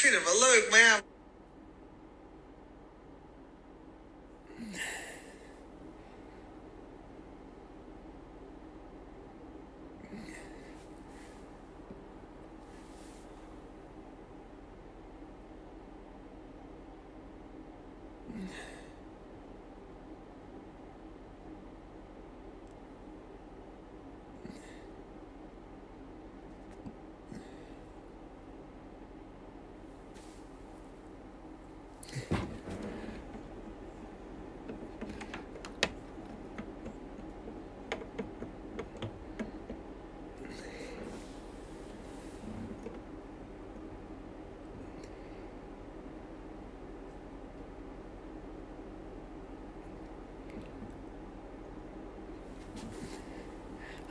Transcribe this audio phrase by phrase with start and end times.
[0.00, 0.89] vind het wel leuk, maar.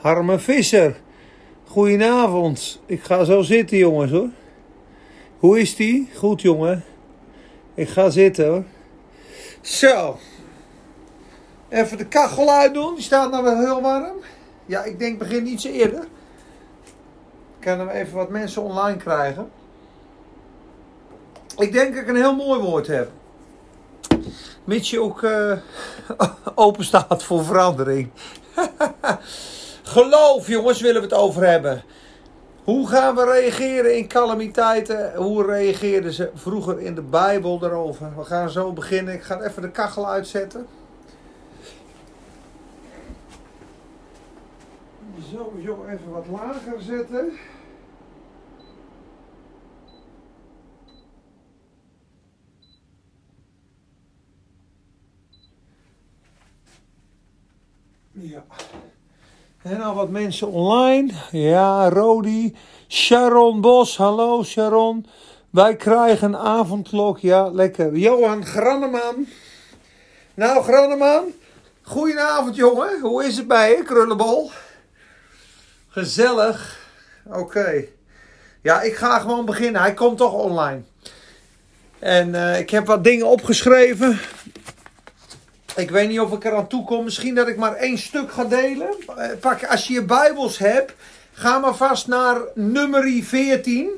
[0.02, 0.95] Harme Visser.
[1.67, 2.81] Goedenavond.
[2.86, 4.30] Ik ga zo zitten, jongens hoor.
[5.39, 6.09] Hoe is die?
[6.16, 6.83] Goed, jongen.
[7.73, 8.64] Ik ga zitten hoor.
[9.61, 10.17] Zo.
[11.69, 12.95] Even de kachel uitdoen.
[12.95, 14.16] Die staat nou wel heel warm.
[14.66, 16.03] Ja, ik denk begin iets eerder.
[17.59, 19.52] Ik kan hem even wat mensen online krijgen.
[21.58, 23.11] Ik denk dat ik een heel mooi woord heb.
[24.63, 25.58] Mits je ook eh,
[26.56, 28.09] open staat voor verandering.
[29.90, 31.84] Geloof, jongens, willen we het over hebben.
[32.64, 35.16] Hoe gaan we reageren in calamiteiten?
[35.16, 38.18] Hoe reageerden ze vroeger in de Bijbel daarover?
[38.18, 39.14] We gaan zo beginnen.
[39.14, 40.68] Ik ga even de kachel uitzetten.
[45.31, 47.31] Sowieso even wat lager zetten.
[58.12, 58.44] Ja.
[59.69, 61.12] En al wat mensen online.
[61.31, 62.56] Ja, Rodi.
[62.88, 63.97] Sharon Bos.
[63.97, 65.06] Hallo Sharon.
[65.50, 67.19] Wij krijgen avondklok.
[67.19, 67.96] Ja, lekker.
[67.96, 69.28] Johan Granneman.
[70.34, 71.24] Nou, Granneman.
[71.81, 73.00] Goedenavond, jongen.
[73.02, 74.52] Hoe is het bij je, krullenbol?
[75.88, 76.80] Gezellig.
[77.25, 77.84] Oké.
[78.62, 79.81] Ja, ik ga gewoon beginnen.
[79.81, 80.81] Hij komt toch online.
[82.00, 84.19] En uh, ik heb wat dingen opgeschreven.
[85.79, 87.03] Ik weet niet of ik eraan toe kom.
[87.03, 88.95] Misschien dat ik maar één stuk ga delen.
[89.40, 90.94] Pak, als je je Bijbels hebt,
[91.31, 93.89] ga maar vast naar nummer 14.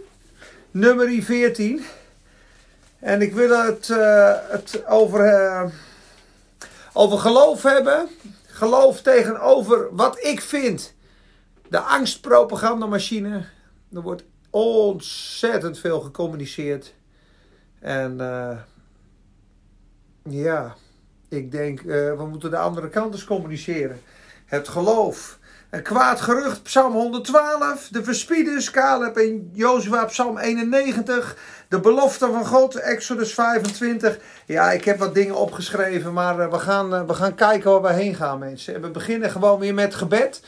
[0.71, 1.85] Nummer 14.
[2.99, 5.65] En ik wil het, uh, het over, uh,
[6.93, 8.09] over geloof hebben.
[8.45, 10.93] Geloof tegenover wat ik vind.
[11.69, 13.45] De angstpropagandamachine.
[13.93, 16.93] Er wordt ontzettend veel gecommuniceerd.
[17.79, 18.17] En
[20.23, 20.75] ja.
[21.31, 24.01] Ik denk, uh, we moeten de andere kant eens communiceren.
[24.45, 25.39] Het geloof.
[25.69, 27.87] Een kwaad gerucht, Psalm 112.
[27.91, 31.35] De verspieders, Caleb en Jozua, Psalm 91.
[31.67, 34.17] De belofte van God, Exodus 25.
[34.45, 37.81] Ja, ik heb wat dingen opgeschreven, maar uh, we, gaan, uh, we gaan kijken waar
[37.81, 38.75] we heen gaan, mensen.
[38.75, 40.41] En we beginnen gewoon weer met gebed.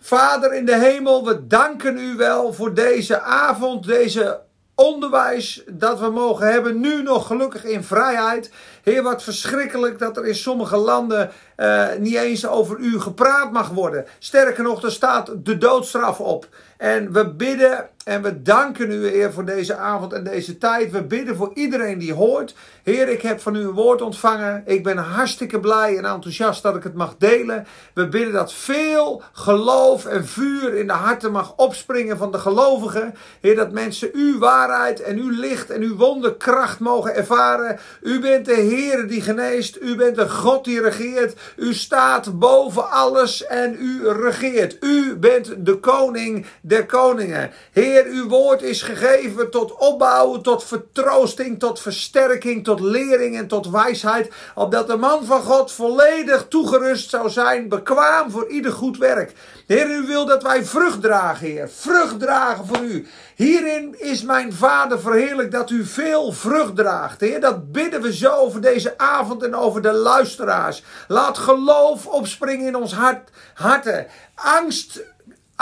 [0.00, 4.40] Vader in de hemel, we danken u wel voor deze avond, deze
[4.74, 6.80] onderwijs dat we mogen hebben.
[6.80, 8.50] Nu nog gelukkig in vrijheid.
[8.82, 13.68] Heer, wat verschrikkelijk dat er in sommige landen uh, niet eens over u gepraat mag
[13.68, 14.06] worden.
[14.18, 16.48] Sterker nog, er staat de doodstraf op.
[16.76, 20.90] En we bidden en we danken u, Heer, voor deze avond en deze tijd.
[20.90, 22.54] We bidden voor iedereen die hoort.
[22.82, 24.62] Heer, ik heb van u een woord ontvangen.
[24.66, 27.66] Ik ben hartstikke blij en enthousiast dat ik het mag delen.
[27.94, 33.14] We bidden dat veel geloof en vuur in de harten mag opspringen van de gelovigen.
[33.40, 37.78] Heer, dat mensen uw waarheid en uw licht en uw wonderkracht mogen ervaren.
[38.02, 39.78] U bent de Heer die geneest.
[39.80, 41.40] U bent de God die regeert.
[41.56, 44.76] U staat boven alles en u regeert.
[44.80, 47.50] U bent de koning der koningen.
[47.72, 53.70] Heer, uw woord is gegeven tot opbouw, tot vertroosting, tot versterking, tot lering en tot
[53.70, 54.32] wijsheid.
[54.54, 59.32] Opdat de man van God volledig toegerust zou zijn, bekwaam voor ieder goed werk.
[59.66, 61.68] Heer, u wil dat wij vrucht dragen, Heer.
[61.68, 63.06] Vrucht dragen voor u.
[63.34, 67.20] Hierin is mijn Vader verheerlijk dat u veel vrucht draagt.
[67.20, 70.82] Heer, dat bidden we zo over deze avond en over de luisteraars.
[71.08, 74.06] Laat geloof opspringen in ons hart, harten.
[74.34, 75.00] Angst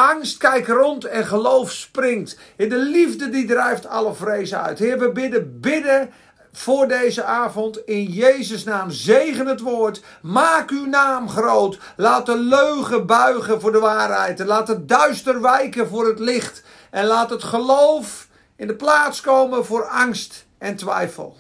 [0.01, 2.39] Angst kijkt rond en geloof springt.
[2.57, 4.79] Heer, de liefde die drijft alle vrees uit.
[4.79, 6.11] Heer, we bidden, bidden
[6.53, 8.91] voor deze avond in Jezus' naam.
[8.91, 10.03] Zegen het woord.
[10.23, 11.79] Maak uw naam groot.
[11.97, 14.41] Laat de leugen buigen voor de waarheid.
[14.41, 16.63] En laat het duister wijken voor het licht.
[16.91, 21.37] En laat het geloof in de plaats komen voor angst en twijfel.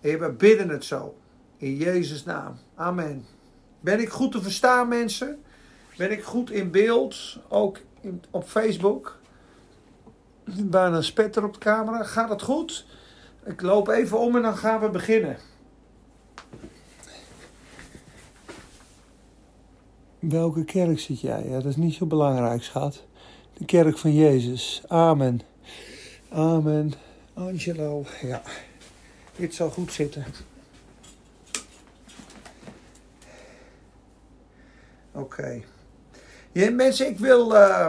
[0.00, 1.14] Heer, we bidden het zo.
[1.56, 2.58] In Jezus' naam.
[2.76, 3.26] Amen.
[3.80, 5.42] Ben ik goed te verstaan, mensen?
[6.02, 7.38] Ben ik goed in beeld?
[7.48, 7.78] Ook
[8.30, 9.18] op Facebook?
[10.44, 12.04] Bijna spetter op de camera.
[12.04, 12.86] Gaat het goed?
[13.44, 15.36] Ik loop even om en dan gaan we beginnen.
[20.18, 21.44] Welke kerk zit jij?
[21.44, 23.04] Ja, dat is niet zo belangrijk, schat.
[23.52, 24.82] De kerk van Jezus.
[24.86, 25.40] Amen.
[26.28, 26.92] Amen.
[27.34, 28.04] Angelo.
[28.22, 28.42] Ja,
[29.36, 30.24] dit zal goed zitten.
[35.12, 35.62] Oké.
[36.52, 37.86] Mensen, ik wil, uh,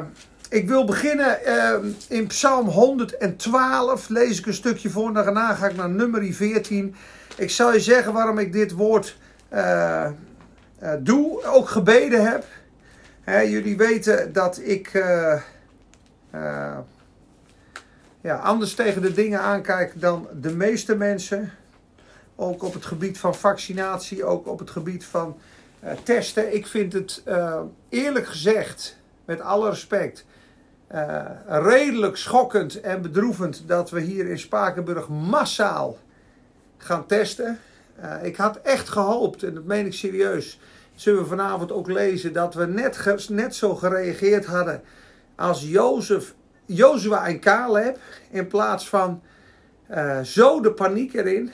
[0.50, 1.74] ik wil beginnen uh,
[2.08, 4.10] in Psalm 112.
[4.10, 5.14] Lees ik een stukje voor.
[5.14, 6.96] Daarna ga ik naar nummer 14.
[7.38, 9.18] Ik zal je zeggen waarom ik dit woord
[9.54, 10.10] uh,
[11.00, 11.44] doe.
[11.44, 12.46] Ook gebeden heb.
[13.22, 14.92] Hè, jullie weten dat ik
[18.22, 21.52] ja, anders tegen de dingen aankijk dan de meeste mensen.
[22.36, 25.38] Ook op het gebied van vaccinatie, ook op het gebied van
[26.04, 26.56] testen.
[26.56, 30.26] Ik vind het uh, eerlijk gezegd, met alle respect,
[30.92, 35.98] uh, redelijk schokkend en bedroevend dat we hier in Spakenburg massaal
[36.78, 37.60] gaan testen.
[38.22, 40.60] ik had echt gehoopt, en dat meen ik serieus,
[40.96, 44.82] zullen we vanavond ook lezen, dat we net, net zo gereageerd hadden
[45.36, 46.34] als Jozef,
[46.66, 47.98] Jozua en Caleb.
[48.30, 49.22] In plaats van
[50.24, 51.52] zo de paniek erin.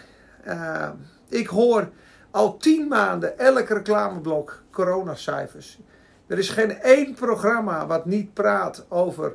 [1.29, 1.89] ik hoor
[2.31, 5.79] al tien maanden elk reclameblok coronacijfers.
[6.27, 9.33] Er is geen één programma wat niet praat over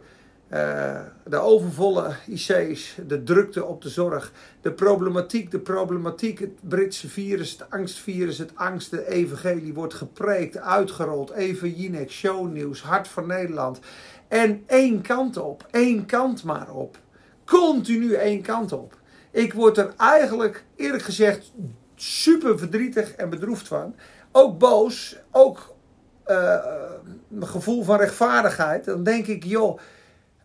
[0.54, 7.08] uh, de overvolle IC's, de drukte op de zorg, de problematiek, de problematiek, het Britse
[7.08, 13.26] virus, het angstvirus, het angst, de evangelie wordt gepreekt, uitgerold, even Jinek, shownieuws, Hart van
[13.26, 13.78] Nederland.
[14.28, 16.98] En één kant op, één kant maar op.
[17.44, 18.98] Continu één kant op.
[19.30, 21.52] Ik word er eigenlijk, eerlijk gezegd,
[21.94, 23.94] super verdrietig en bedroefd van.
[24.32, 25.74] Ook boos, ook
[26.26, 26.56] uh,
[27.30, 28.84] een gevoel van rechtvaardigheid.
[28.84, 29.78] Dan denk ik, joh,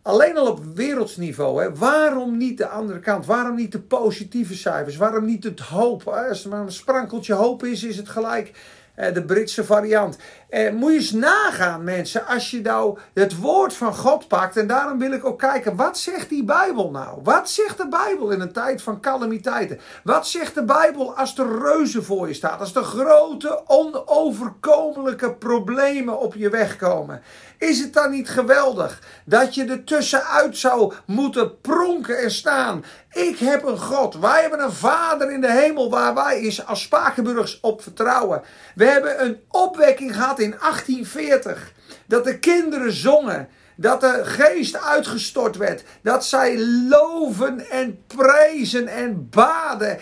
[0.02, 3.26] alleen al op wereldsniveau, hè, waarom niet de andere kant?
[3.26, 4.98] Waarom niet de positieve cijfers?
[4.98, 6.08] Waarom niet het hoop?
[6.08, 8.52] Als er maar een sprankeltje hoop is, is het gelijk
[8.96, 10.18] eh, de Britse variant.
[10.50, 14.58] Eh, moet je eens nagaan, mensen, als je nou het woord van God pakt.
[14.58, 17.20] En daarom wil ik ook kijken, wat zegt die Bijbel nou?
[17.24, 19.80] Wat zegt de Bijbel in een tijd van calamiteiten?
[20.04, 22.60] Wat zegt de Bijbel als de reuzen voor je staat?
[22.60, 27.22] Als de grote, onoverkomelijke problemen op je weg komen?
[27.58, 32.84] Is het dan niet geweldig dat je er tussenuit zou moeten pronken en staan?
[33.12, 34.16] Ik heb een God.
[34.16, 38.42] Wij hebben een Vader in de hemel waar wij is als Spakenburgs op vertrouwen.
[38.76, 41.72] We hebben een opwekking gehad in 1840.
[42.06, 45.84] Dat de kinderen zongen dat de geest uitgestort werd.
[46.02, 46.60] Dat zij
[46.90, 49.98] loven en prezen en baden.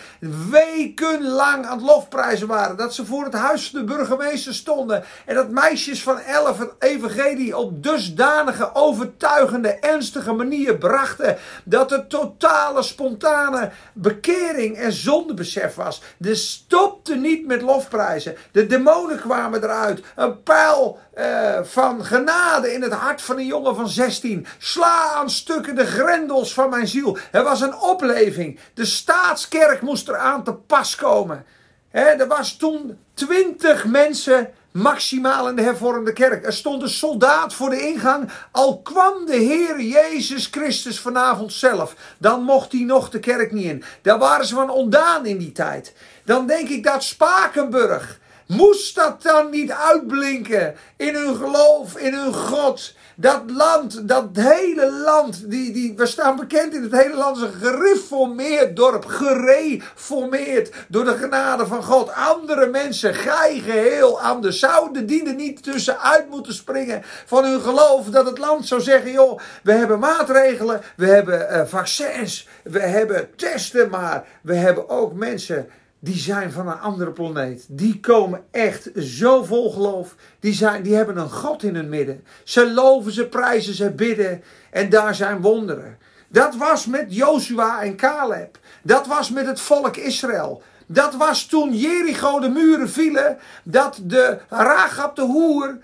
[0.50, 2.76] Wekenlang aan het lofprijzen waren.
[2.76, 5.04] Dat ze voor het huis van de burgemeester stonden.
[5.26, 11.36] En dat meisjes van elf het evangelie op dusdanige, overtuigende, ernstige manier brachten.
[11.64, 16.02] Dat het totale, spontane bekering en zondebesef was.
[16.16, 18.36] De stopte niet met lofprijzen.
[18.52, 20.02] De demonen kwamen eruit.
[20.16, 24.46] Een pijl uh, van genade in het hart van een jongen van 16.
[24.58, 27.18] Sla aan stukken de grendels van mijn ziel.
[27.32, 28.58] Er was een opleving.
[28.74, 31.44] De staatskerk moest eraan te pas komen.
[31.90, 36.46] Er was toen twintig mensen maximaal in de hervormde kerk.
[36.46, 38.30] Er stond een soldaat voor de ingang.
[38.52, 43.64] Al kwam de Heer Jezus Christus vanavond zelf, dan mocht hij nog de kerk niet
[43.64, 43.84] in.
[44.02, 45.94] Daar waren ze van ondaan in die tijd.
[46.24, 52.34] Dan denk ik dat Spakenburg Moest dat dan niet uitblinken in hun geloof, in hun
[52.34, 52.94] God?
[53.14, 57.44] Dat land, dat hele land, die, die, we staan bekend in het hele land als
[57.44, 59.04] een gereformeerd dorp.
[59.04, 62.12] Gereformeerd door de genade van God.
[62.12, 64.58] Andere mensen, gij geheel anders.
[64.58, 68.06] Zouden die er niet tussenuit moeten springen van hun geloof?
[68.06, 73.36] Dat het land zou zeggen, joh, we hebben maatregelen, we hebben uh, vaccins, we hebben
[73.36, 75.68] testen, maar we hebben ook mensen
[76.00, 77.66] die zijn van een andere planeet.
[77.68, 80.14] Die komen echt zo vol geloof.
[80.40, 82.24] Die, zijn, die hebben een God in hun midden.
[82.44, 84.42] Ze loven, ze prijzen, ze bidden.
[84.70, 85.98] En daar zijn wonderen.
[86.28, 88.58] Dat was met Joshua en Caleb.
[88.82, 90.62] Dat was met het volk Israël.
[90.86, 93.38] Dat was toen Jericho de muren vielen.
[93.64, 95.78] Dat de Ragab de hoer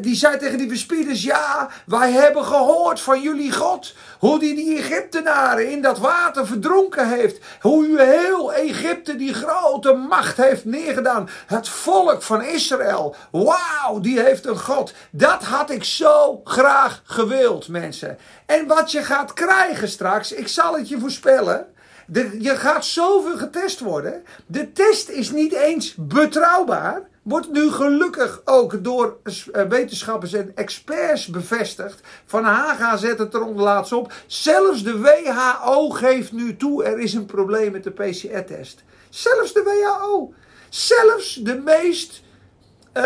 [0.00, 3.94] die zei tegen die verspieders: Ja, wij hebben gehoord van jullie God.
[4.18, 7.38] Hoe die die Egyptenaren in dat water verdronken heeft.
[7.60, 11.28] Hoe u heel Egypte die grote macht heeft neergedaan.
[11.46, 13.14] Het volk van Israël.
[13.30, 14.92] Wauw, die heeft een God.
[15.10, 18.18] Dat had ik zo graag gewild, mensen.
[18.46, 21.66] En wat je gaat krijgen straks, ik zal het je voorspellen.
[22.38, 24.24] Je gaat zoveel getest worden.
[24.46, 27.02] De test is niet eens betrouwbaar.
[27.22, 32.00] Wordt nu gelukkig ook door eh, wetenschappers en experts bevestigd.
[32.26, 34.12] Van Haga zet het eronder laatst op.
[34.26, 38.84] Zelfs de WHO geeft nu toe er is een probleem met de PCR-test.
[39.08, 40.32] Zelfs de WHO.
[40.68, 42.22] Zelfs de meest
[42.96, 43.04] uh,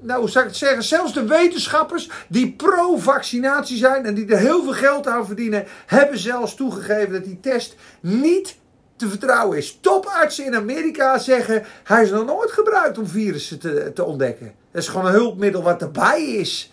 [0.00, 0.82] nou, hoe zou ik het zeggen?
[0.82, 6.18] Zelfs de wetenschappers die pro-vaccinatie zijn en die er heel veel geld aan verdienen, hebben
[6.18, 8.56] zelfs toegegeven dat die test niet
[8.96, 9.78] te vertrouwen is.
[9.80, 14.54] Topartsen in Amerika zeggen hij is nog nooit gebruikt om virussen te, te ontdekken.
[14.70, 16.72] Dat is gewoon een hulpmiddel wat erbij is.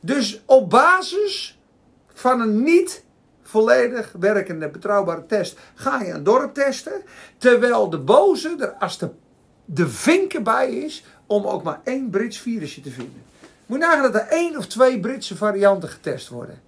[0.00, 1.58] Dus op basis
[2.14, 3.04] van een niet
[3.42, 7.02] volledig werkende, betrouwbare test ga je een dorp testen.
[7.38, 9.10] Terwijl de boze er als de,
[9.64, 13.22] de vink erbij is om ook maar één Brits virusje te vinden.
[13.66, 16.60] Moet nagaan dat er één of twee Britse varianten getest worden.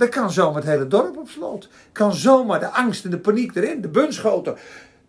[0.00, 1.68] Dan kan zomaar het hele dorp op slot.
[1.92, 3.80] Kan zomaar de angst en de paniek erin.
[3.80, 4.56] De bunschoten.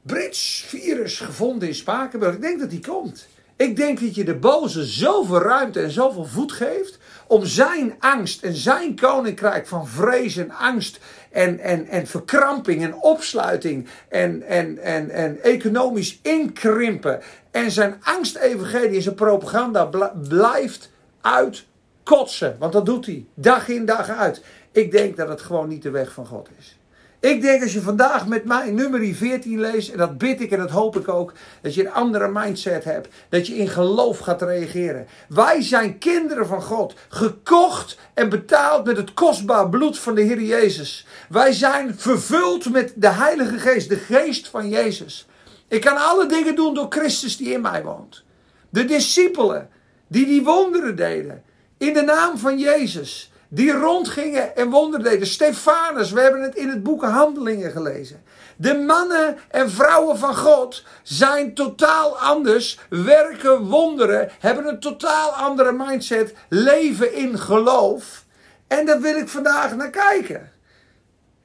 [0.01, 2.35] Brits virus gevonden in Spakenburg.
[2.35, 3.27] Ik denk dat die komt.
[3.55, 6.99] Ik denk dat je de boze zoveel ruimte en zoveel voet geeft.
[7.27, 10.99] om zijn angst en zijn koninkrijk van vrees en angst.
[11.29, 13.87] en, en, en verkramping en opsluiting.
[14.09, 17.21] en, en, en, en economisch inkrimpen.
[17.51, 19.89] en zijn angstevangelie en zijn propaganda
[20.27, 22.55] blijft uitkotsen.
[22.59, 23.25] Want dat doet hij.
[23.33, 24.41] Dag in dag uit.
[24.71, 26.79] Ik denk dat het gewoon niet de weg van God is.
[27.21, 30.57] Ik denk als je vandaag met mij nummer 14 leest, en dat bid ik en
[30.57, 33.07] dat hoop ik ook, dat je een andere mindset hebt.
[33.29, 35.07] Dat je in geloof gaat reageren.
[35.29, 40.41] Wij zijn kinderen van God, gekocht en betaald met het kostbaar bloed van de Heer
[40.41, 41.05] Jezus.
[41.29, 45.27] Wij zijn vervuld met de Heilige Geest, de Geest van Jezus.
[45.67, 48.23] Ik kan alle dingen doen door Christus die in mij woont.
[48.69, 49.69] De discipelen
[50.07, 51.43] die die wonderen deden,
[51.77, 55.27] in de naam van Jezus die rondgingen en wonderen deden.
[55.27, 58.23] Stefanus, we hebben het in het boek Handelingen gelezen.
[58.55, 65.71] De mannen en vrouwen van God zijn totaal anders, werken wonderen, hebben een totaal andere
[65.71, 68.25] mindset, leven in geloof.
[68.67, 70.51] En daar wil ik vandaag naar kijken.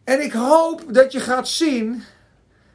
[0.05, 2.03] En ik hoop dat je gaat zien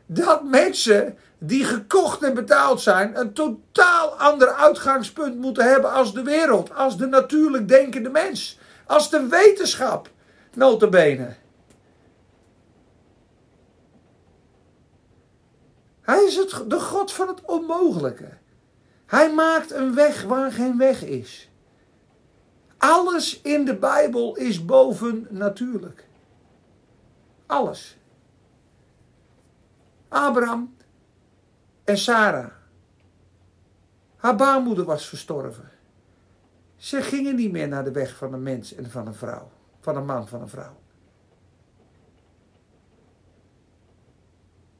[0.05, 6.23] dat mensen die gekocht en betaald zijn, een totaal ander uitgangspunt moeten hebben als de
[6.23, 8.59] wereld, als de natuurlijk denkende mens.
[8.91, 10.09] Als de wetenschap,
[10.53, 11.35] notabene.
[16.01, 18.37] Hij is het, de God van het onmogelijke.
[19.05, 21.49] Hij maakt een weg waar geen weg is.
[22.77, 26.07] Alles in de Bijbel is boven natuurlijk.
[27.45, 27.97] Alles.
[30.07, 30.75] Abraham
[31.83, 32.51] en Sarah.
[34.15, 35.70] Haar baarmoeder was verstorven.
[36.81, 39.51] Ze gingen niet meer naar de weg van een mens en van een vrouw.
[39.79, 40.75] Van een man, van een vrouw.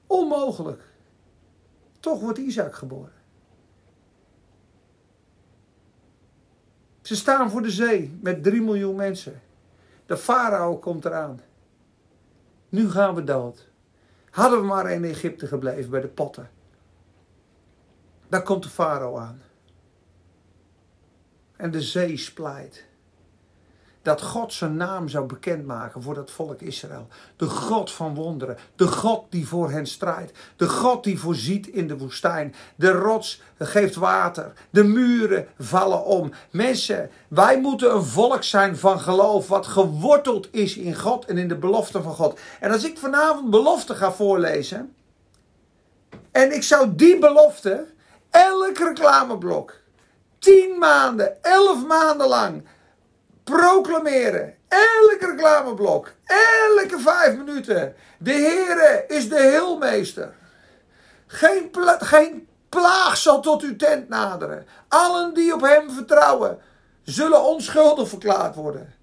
[0.08, 0.84] Onmogelijk.
[2.00, 3.14] Toch wordt Isaac geboren.
[7.02, 9.42] Ze staan voor de zee met 3 miljoen mensen.
[10.06, 11.42] De farao komt eraan.
[12.70, 13.68] Nu gaan we dood.
[14.30, 16.50] Hadden we maar in Egypte gebleven bij de potten.
[18.28, 19.42] Daar komt de farao aan
[21.62, 22.84] en de zee splijt.
[24.02, 27.08] Dat God zijn naam zou bekendmaken voor dat volk Israël.
[27.36, 28.58] De God van wonderen.
[28.76, 30.38] De God die voor hen strijdt.
[30.56, 32.56] De God die voorziet in de woestijn.
[32.76, 34.54] De rots geeft water.
[34.70, 36.32] De muren vallen om.
[36.52, 39.48] Mensen, wij moeten een volk zijn van geloof.
[39.48, 42.40] Wat geworteld is in God en in de belofte van God.
[42.60, 44.94] En als ik vanavond belofte ga voorlezen.
[46.32, 47.86] En ik zou die belofte,
[48.30, 49.81] elk reclameblok
[50.42, 52.64] tien maanden, elf maanden lang
[53.44, 54.56] proclameren.
[54.68, 57.96] Elke reclameblok, elke vijf minuten.
[58.20, 60.34] De Heere is de heelmeester.
[61.28, 61.70] Geen,
[62.00, 64.66] geen plaag zal tot uw tent naderen.
[64.88, 66.60] Allen die op hem vertrouwen,
[67.04, 68.94] zullen onschuldig verklaard worden.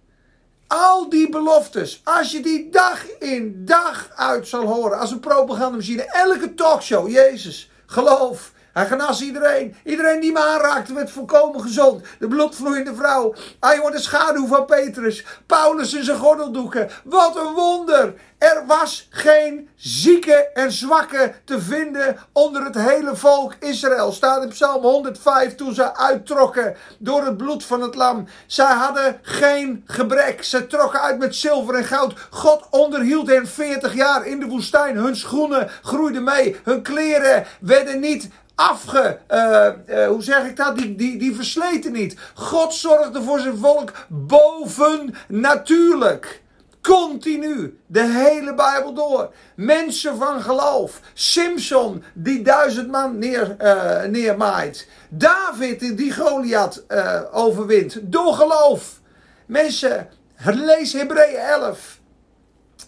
[0.67, 6.03] Al die beloftes, als je die dag in, dag uit zal horen, als een propagandamachine,
[6.03, 9.77] elke talkshow, Jezus, geloof, hij genas iedereen.
[9.85, 12.05] Iedereen die me aanraakte werd volkomen gezond.
[12.19, 13.35] De bloedvloeiende vrouw.
[13.61, 15.25] Hij wordt de schaduw van Petrus.
[15.47, 16.91] Paulus in zijn gordeldoeken.
[17.05, 18.15] Wat een wonder.
[18.39, 24.13] Er was geen zieke en zwakke te vinden onder het hele volk Israël.
[24.13, 28.27] Staat in Psalm 105 toen ze uittrokken door het bloed van het lam.
[28.47, 30.45] Zij hadden geen gebrek.
[30.45, 32.15] Ze trokken uit met zilver en goud.
[32.31, 34.97] God onderhield hen 40 jaar in de woestijn.
[34.97, 36.57] Hun schoenen groeiden mee.
[36.65, 39.19] Hun kleren werden niet afge...
[39.31, 40.77] Uh, hoe zeg ik dat?
[40.77, 42.17] Die, die, die versleten niet.
[42.35, 46.43] God zorgde voor zijn volk boven natuurlijk.
[46.83, 49.33] Continu, de hele Bijbel door.
[49.55, 51.01] Mensen van geloof.
[51.15, 54.89] Simpson die duizend man neer, uh, neermaait.
[55.09, 57.99] David die Goliath uh, overwint.
[58.03, 59.01] Door geloof.
[59.47, 60.09] Mensen,
[60.45, 61.99] lees Hebreeën 11.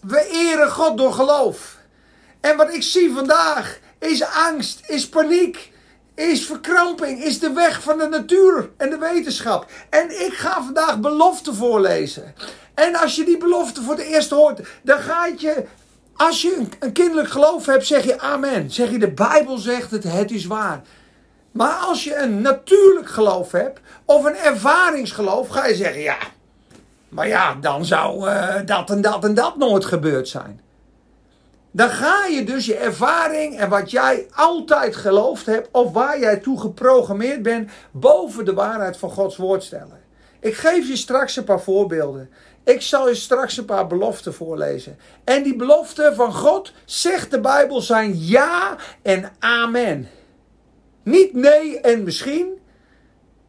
[0.01, 1.77] We eren God door geloof.
[2.41, 5.71] En wat ik zie vandaag is angst, is paniek,
[6.15, 9.65] is verkramping, is de weg van de natuur en de wetenschap.
[9.89, 12.33] En ik ga vandaag beloften voorlezen.
[12.73, 15.65] En als je die belofte voor het eerst hoort, dan ga je,
[16.15, 18.71] als je een, kinderlijk geloof hebt, zeg je amen.
[18.71, 20.81] Zeg je de Bijbel zegt het, het is waar.
[21.51, 26.17] Maar als je een natuurlijk geloof hebt, of een ervaringsgeloof, ga je zeggen ja.
[27.09, 30.61] Maar ja, dan zou uh, dat en dat en dat nooit gebeurd zijn.
[31.71, 36.37] Dan ga je dus je ervaring en wat jij altijd geloofd hebt, of waar jij
[36.37, 39.99] toe geprogrammeerd bent, boven de waarheid van Gods woord stellen.
[40.39, 42.29] Ik geef je straks een paar voorbeelden.
[42.63, 44.97] Ik zal je straks een paar beloften voorlezen.
[45.23, 50.09] En die beloften van God, zegt de Bijbel, zijn ja en amen.
[51.03, 52.59] Niet nee en misschien.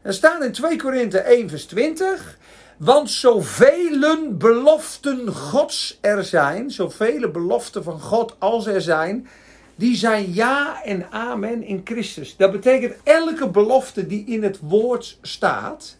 [0.02, 2.38] Er staan in 2 Korinthe 1 vers 20.
[2.84, 9.28] Want zoveel beloften Gods er zijn, zoveel beloften van God als er zijn,
[9.74, 12.36] die zijn ja en amen in Christus.
[12.36, 15.96] Dat betekent elke belofte die in het woord staat,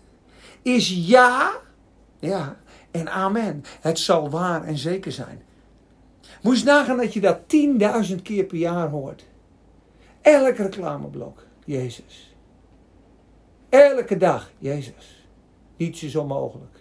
[0.63, 1.53] is ja,
[2.19, 2.57] ja
[2.91, 3.65] en amen.
[3.81, 5.43] Het zal waar en zeker zijn.
[6.41, 7.39] Moet eens nagaan dat je dat
[8.11, 9.25] 10.000 keer per jaar hoort.
[10.21, 12.35] Elk reclameblok, Jezus.
[13.69, 15.27] Elke dag, Jezus.
[15.77, 16.72] Niets is onmogelijk.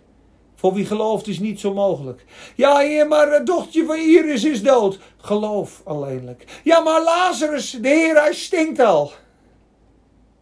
[0.62, 2.26] Voor wie gelooft is niet zo mogelijk.
[2.56, 5.00] Ja, heer, maar het dochtertje van Iris is dood.
[5.18, 6.62] Geloof alleenlijk.
[6.64, 9.12] Ja, maar Lazarus, de heer, hij stinkt al.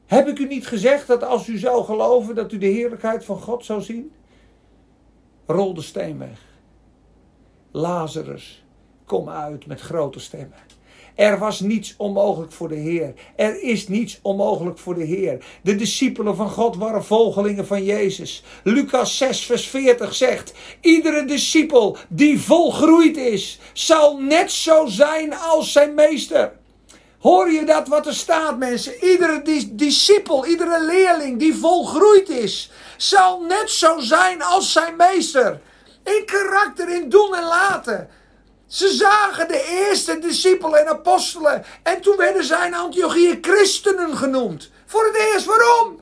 [0.06, 3.38] Heb ik u niet gezegd dat als u zou geloven, dat u de heerlijkheid van
[3.38, 4.12] God zou zien?
[5.46, 6.42] Rol de steen weg.
[7.72, 8.64] Lazarus,
[9.06, 10.60] kom uit met grote stemmen.
[11.20, 13.14] Er was niets onmogelijk voor de Heer.
[13.36, 15.46] Er is niets onmogelijk voor de Heer.
[15.64, 18.44] De discipelen van God waren volgelingen van Jezus.
[18.64, 25.72] Lucas 6, vers 40 zegt: Iedere discipel die volgroeid is, zal net zo zijn als
[25.72, 26.52] zijn meester.
[27.20, 29.06] Hoor je dat wat er staat, mensen?
[29.06, 35.62] Iedere discipel, iedere leerling die volgroeid is, zal net zo zijn als zijn meester.
[36.04, 38.10] In karakter, in doen en laten.
[38.70, 41.66] Ze zagen de eerste discipelen en apostelen.
[41.84, 44.70] En toen werden zij in Antiochië christenen genoemd.
[44.86, 46.02] Voor het eerst, waarom?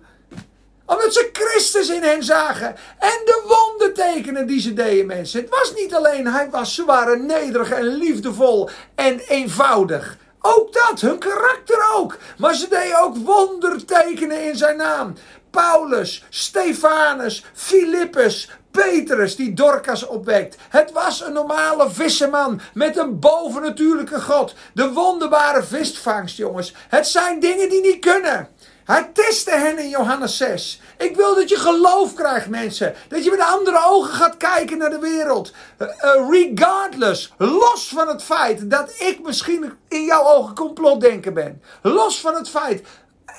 [0.85, 2.75] Omdat ze Christus in hen zagen.
[2.99, 5.41] En de wondertekenen die ze deden, mensen.
[5.41, 10.17] Het was niet alleen, hij was, ze waren nederig en liefdevol en eenvoudig.
[10.41, 12.17] Ook dat, hun karakter ook.
[12.37, 15.13] Maar ze deden ook wondertekenen in zijn naam.
[15.51, 20.57] Paulus, Stefanus, Filippus, Petrus die Dorcas opwekt.
[20.69, 24.53] Het was een normale visserman met een bovennatuurlijke God.
[24.73, 26.73] De wonderbare visvangst, jongens.
[26.89, 28.49] Het zijn dingen die niet kunnen.
[28.85, 30.81] Hij testte hen in Johannes 6.
[30.97, 32.93] Ik wil dat je geloof krijgt, mensen.
[33.07, 35.51] Dat je met andere ogen gaat kijken naar de wereld.
[35.79, 35.89] Uh,
[36.29, 41.61] regardless, los van het feit dat ik misschien in jouw ogen complotdenken ben.
[41.81, 42.87] Los van het feit.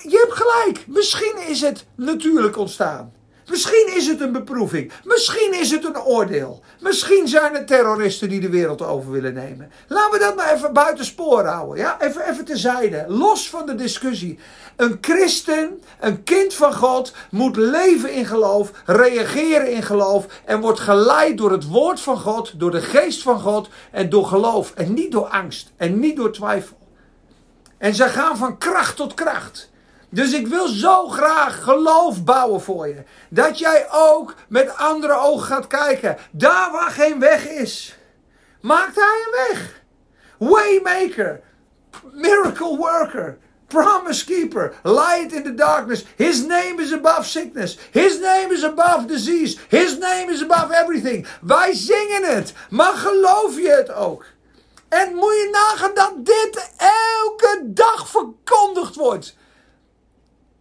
[0.03, 0.87] Je hebt gelijk.
[0.87, 3.13] Misschien is het natuurlijk ontstaan.
[3.49, 4.93] Misschien is het een beproeving.
[5.05, 6.63] Misschien is het een oordeel.
[6.81, 9.71] Misschien zijn het terroristen die de wereld over willen nemen.
[9.89, 11.77] Laten we dat maar even buiten spoor houden.
[11.77, 12.01] Ja?
[12.01, 13.05] Even, even terzijde.
[13.09, 14.39] Los van de discussie.
[14.77, 20.81] Een christen, een kind van God, moet leven in geloof, reageren in geloof en wordt
[20.81, 24.73] geleid door het woord van God, door de geest van God en door geloof.
[24.75, 26.77] En niet door angst en niet door twijfel.
[27.79, 29.71] En ze gaan van kracht tot kracht.
[30.11, 33.03] Dus ik wil zo graag geloof bouwen voor je.
[33.31, 36.17] Dat jij ook met andere ogen gaat kijken.
[36.31, 37.97] Daar waar geen weg is,
[38.61, 39.83] maakt hij een weg.
[40.39, 41.41] Waymaker,
[42.13, 46.05] miracle worker, promise keeper, light in the darkness.
[46.17, 47.79] His name is above sickness.
[47.91, 49.59] His name is above disease.
[49.69, 51.27] His name is above everything.
[51.41, 54.25] Wij zingen het, maar geloof je het ook?
[54.89, 59.37] En moet je nagaan dat dit elke dag verkondigd wordt.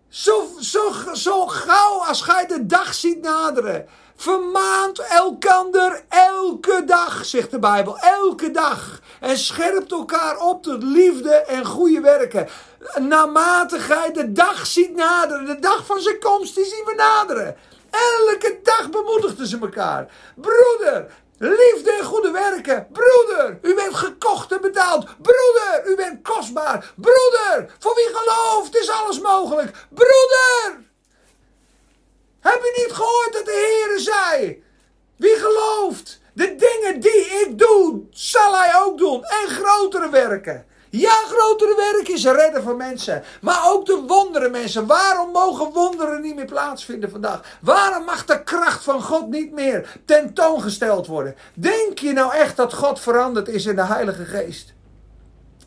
[0.09, 3.85] Zo, zo, zo gauw als gij de dag ziet naderen.
[4.15, 7.97] Vermaant elkander elke dag, zegt de Bijbel.
[7.99, 8.99] Elke dag.
[9.19, 12.47] En scherpt elkaar op tot liefde en goede werken.
[12.99, 15.45] Naarmate gij de dag ziet naderen.
[15.45, 17.55] De dag van zijn komst, die zien we naderen.
[17.91, 20.11] Elke dag bemoedigden ze elkaar.
[20.35, 22.87] Broeder, Liefde en goede werken.
[22.91, 25.05] Broeder, u bent gekocht en betaald.
[25.21, 26.93] Broeder, u bent kostbaar.
[26.95, 29.87] Broeder, voor wie gelooft is alles mogelijk.
[29.89, 30.85] Broeder.
[32.39, 34.63] Heb je niet gehoord dat de Heer zei?
[35.15, 39.23] Wie gelooft, De dingen die ik doe, zal hij ook doen.
[39.23, 40.66] En grotere werken.
[40.89, 43.23] Ja, grotere werk is redden van mensen.
[43.41, 44.85] Maar ook de wonderen mensen.
[44.85, 47.57] Waarom mogen wonderen niet meer plaatsvinden vandaag?
[47.61, 51.35] Waarom mag de kracht van God niet meer tentoongesteld worden?
[51.53, 54.73] Denk je nou echt dat God veranderd is in de Heilige Geest?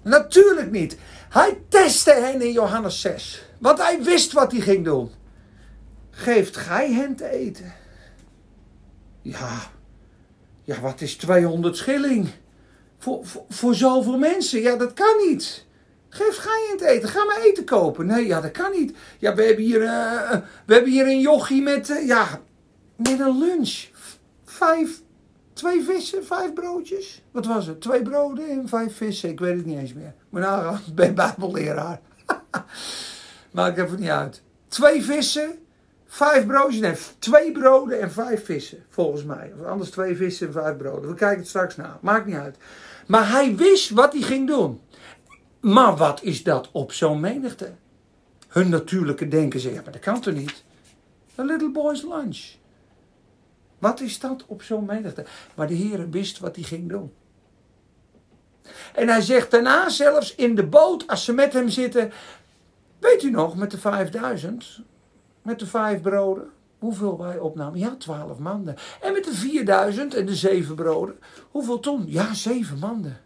[0.03, 0.97] Natuurlijk niet.
[1.29, 3.45] Hij testte hen in Johannes 6.
[3.59, 5.11] Want hij wist wat hij ging doen.
[6.11, 7.75] Geeft gij hen te eten?
[9.23, 9.59] Ja,
[10.65, 12.29] ja wat is 200 schilling?
[13.01, 14.61] Voor, voor, zoveel mensen.
[14.61, 15.67] Ja, dat kan niet.
[16.09, 17.09] Geef gij hen te eten.
[17.09, 18.07] Ga maar eten kopen.
[18.07, 18.97] Nee, ja, dat kan niet.
[19.19, 20.31] Ja, we hebben hier, uh,
[20.67, 22.41] we hebben hier een jochie met, uh, ja,
[22.97, 23.87] met een lunch.
[24.45, 25.01] Vijf,
[25.53, 27.23] twee vissen, vijf broodjes.
[27.31, 27.81] Wat was het?
[27.81, 29.29] Twee broden en vijf vissen.
[29.29, 30.15] Ik weet het niet eens meer.
[30.29, 32.01] Maar nou, ik ben bijbelleraar.
[33.51, 34.43] Maakt even niet uit.
[34.69, 35.59] Twee vissen,
[36.07, 36.81] vijf broodjes.
[36.81, 39.53] Nee, twee broden en vijf vissen, volgens mij.
[39.61, 41.11] Of anders twee vissen en vijf broden.
[41.11, 41.99] We kijken het straks na.
[42.01, 42.57] Maakt niet uit.
[43.11, 44.81] Maar hij wist wat hij ging doen.
[45.61, 47.73] Maar wat is dat op zo'n menigte?
[48.49, 50.65] Hun natuurlijke denken zegt, ja, maar dat kan toch niet?
[51.39, 52.55] A little boy's lunch.
[53.79, 55.25] Wat is dat op zo'n menigte?
[55.55, 57.13] Maar de Heer wist wat hij ging doen.
[58.95, 62.13] En hij zegt daarna zelfs in de boot, als ze met hem zitten.
[62.99, 64.81] Weet u nog, met de 5000,
[65.43, 67.79] met de vijf broden, hoeveel wij opnamen?
[67.79, 68.77] Ja, twaalf manden.
[69.01, 71.19] En met de 4000 en de zeven broden,
[71.51, 72.05] hoeveel toen?
[72.07, 73.21] Ja, zeven manden.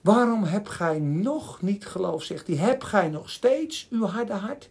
[0.00, 2.56] Waarom heb gij nog niet geloof, zegt hij.
[2.56, 4.70] Heb gij nog steeds uw harde hart?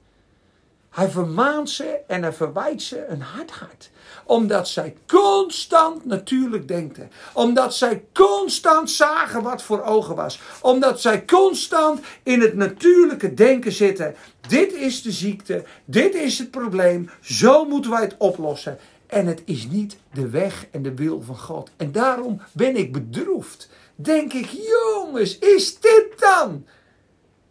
[0.91, 3.89] Hij vermaant ze en hij verwijt ze een hard hart.
[4.25, 7.11] Omdat zij constant natuurlijk denkten.
[7.33, 10.39] Omdat zij constant zagen wat voor ogen was.
[10.61, 14.15] Omdat zij constant in het natuurlijke denken zitten.
[14.47, 18.77] Dit is de ziekte, dit is het probleem, zo moeten wij het oplossen.
[19.07, 21.71] En het is niet de weg en de wil van God.
[21.77, 23.69] En daarom ben ik bedroefd.
[23.95, 26.65] Denk ik, jongens, is dit dan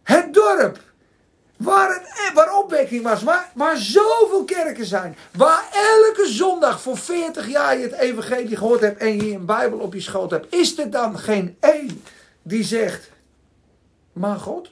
[0.03, 0.90] het dorp
[1.63, 5.15] Waar, een, waar opwekking was, waar, waar zoveel kerken zijn.
[5.37, 9.79] Waar elke zondag voor 40 jaar je het evangelie gehoord hebt en je een Bijbel
[9.79, 10.53] op je schoot hebt.
[10.53, 12.03] Is er dan geen één
[12.41, 13.09] die zegt,
[14.13, 14.71] maar God?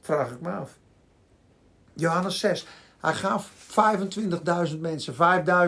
[0.00, 0.70] Vraag ik me af.
[1.94, 2.66] Johannes 6.
[3.00, 3.50] Hij gaf
[4.72, 5.14] 25.000 mensen,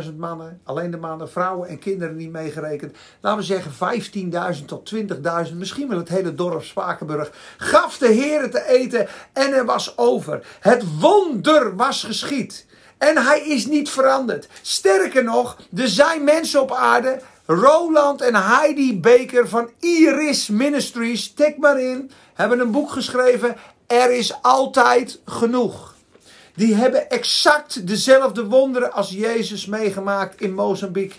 [0.04, 2.96] 5.000 mannen, alleen de mannen, vrouwen en kinderen niet meegerekend.
[3.20, 3.72] Laten we zeggen
[4.58, 7.32] 15.000 tot 20.000, misschien wel het hele dorp Spakenburg.
[7.56, 10.46] Gaf de Heer te eten en er was over.
[10.60, 12.66] Het wonder was geschied.
[12.98, 14.48] En hij is niet veranderd.
[14.62, 21.58] Sterker nog, er zijn mensen op aarde, Roland en Heidi Baker van Iris Ministries, tik
[21.58, 23.56] maar in, hebben een boek geschreven.
[23.86, 25.91] Er is altijd genoeg.
[26.54, 31.16] Die hebben exact dezelfde wonderen als Jezus meegemaakt in Mozambique.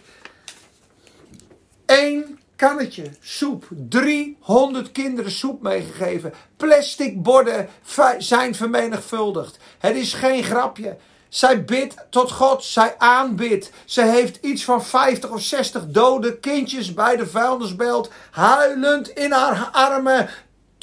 [1.85, 3.65] Eén kannetje soep.
[3.89, 6.33] 300 kinderen soep meegegeven.
[6.57, 7.69] Plastic borden
[8.17, 9.57] zijn vermenigvuldigd.
[9.79, 10.97] Het is geen grapje.
[11.33, 13.71] Zij bidt tot God, zij aanbidt.
[13.85, 19.69] Ze heeft iets van 50 of 60 dode kindjes bij de vuilnisbelt, huilend in haar
[19.71, 20.29] armen,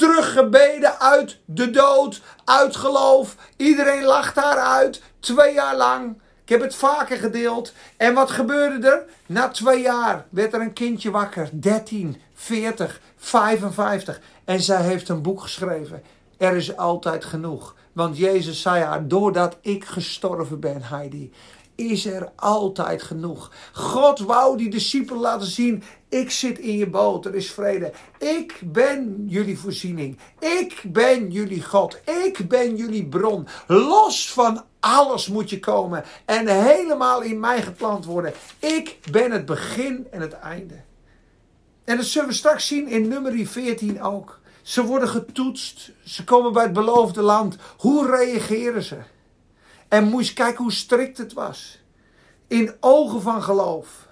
[0.00, 3.36] teruggebeden uit de dood, uit geloof.
[3.56, 6.20] Iedereen lacht haar uit, twee jaar lang.
[6.42, 7.72] Ik heb het vaker gedeeld.
[7.96, 9.04] En wat gebeurde er?
[9.26, 11.48] Na twee jaar werd er een kindje wakker.
[11.52, 14.20] 13, 40, 55.
[14.44, 16.02] En zij heeft een boek geschreven.
[16.38, 17.74] Er is altijd genoeg.
[17.92, 21.32] Want Jezus zei haar, doordat ik gestorven ben, Heidi,
[21.74, 23.50] is er altijd genoeg.
[23.72, 27.92] God wou die discipelen laten zien, ik zit in je boot, er is vrede.
[28.18, 30.18] Ik ben jullie voorziening.
[30.38, 32.00] Ik ben jullie God.
[32.24, 33.46] Ik ben jullie bron.
[33.66, 38.32] Los van alles moet je komen en helemaal in mij geplant worden.
[38.58, 40.74] Ik ben het begin en het einde.
[41.84, 44.40] En dat zullen we straks zien in nummer 14 ook.
[44.62, 45.90] Ze worden getoetst.
[46.04, 47.56] Ze komen bij het beloofde land.
[47.76, 48.96] Hoe reageren ze?
[49.88, 51.82] En moet je kijken hoe strikt het was.
[52.46, 54.08] In ogen van geloof.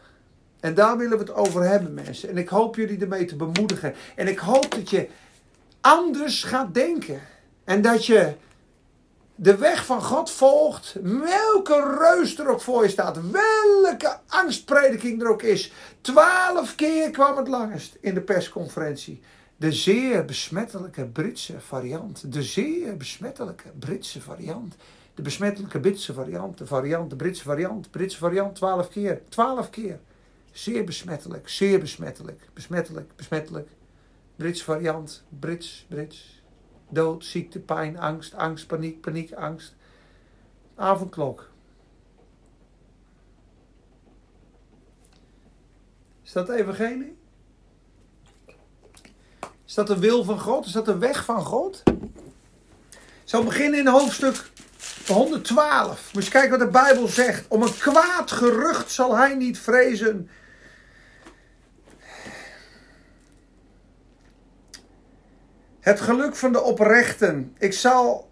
[0.61, 2.29] En daar willen we het over hebben, mensen.
[2.29, 3.95] En ik hoop jullie ermee te bemoedigen.
[4.17, 5.09] En ik hoop dat je
[5.81, 7.21] anders gaat denken.
[7.65, 8.35] En dat je
[9.35, 10.97] de weg van God volgt.
[11.03, 13.31] Welke reus er ook voor je staat.
[13.31, 15.73] Welke angstprediking er ook is.
[16.01, 19.21] Twaalf keer kwam het langst in de persconferentie.
[19.57, 22.33] De zeer besmettelijke Britse variant.
[22.33, 24.77] De zeer besmettelijke Britse variant.
[25.15, 26.59] De besmettelijke Britse variant.
[26.59, 27.91] De variant, de Britse variant.
[27.91, 29.21] Britse variant, twaalf keer.
[29.29, 29.99] Twaalf keer.
[30.59, 32.49] Zeer besmettelijk, zeer besmettelijk.
[32.53, 33.69] Besmettelijk, besmettelijk.
[34.37, 36.43] Brits variant, Brits, Brits.
[36.89, 39.75] Dood, ziekte, pijn, angst, angst, paniek, paniek, angst.
[40.75, 41.51] Avondklok.
[46.23, 47.17] Is dat de evangelie?
[49.67, 50.67] Is dat de wil van God?
[50.67, 51.83] Is dat de weg van God?
[53.25, 54.51] Zal beginnen in hoofdstuk
[55.07, 56.15] 112.
[56.15, 57.49] Moet je kijken wat de Bijbel zegt.
[57.49, 60.31] Om een kwaad gerucht zal hij niet vrezen.
[65.89, 67.55] Het geluk van de oprechten.
[67.59, 68.29] Ik zal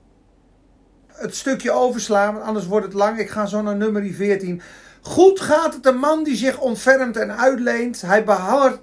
[1.06, 3.18] het stukje overslaan, anders wordt het lang.
[3.18, 4.62] Ik ga zo naar nummer 14.
[5.00, 8.00] Goed gaat het de man die zich ontfermt en uitleent.
[8.00, 8.24] Hij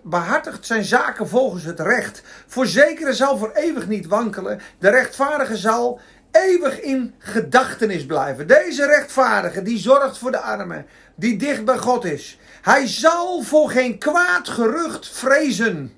[0.04, 2.24] behartigt zijn zaken volgens het recht.
[2.48, 4.62] Voorzekeren zal voor eeuwig niet wankelen.
[4.80, 6.00] De rechtvaardige zal
[6.32, 8.48] eeuwig in gedachtenis blijven.
[8.48, 12.40] Deze rechtvaardige die zorgt voor de armen, die dicht bij God is.
[12.62, 15.94] Hij zal voor geen kwaad gerucht vrezen.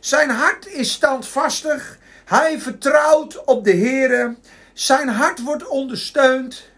[0.00, 1.97] Zijn hart is standvastig.
[2.28, 4.36] Hij vertrouwt op de Heere.
[4.72, 6.70] Zijn hart wordt ondersteund.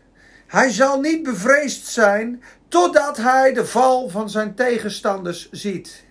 [0.46, 6.04] Hij zal niet bevreesd zijn totdat hij de val van zijn tegenstanders ziet.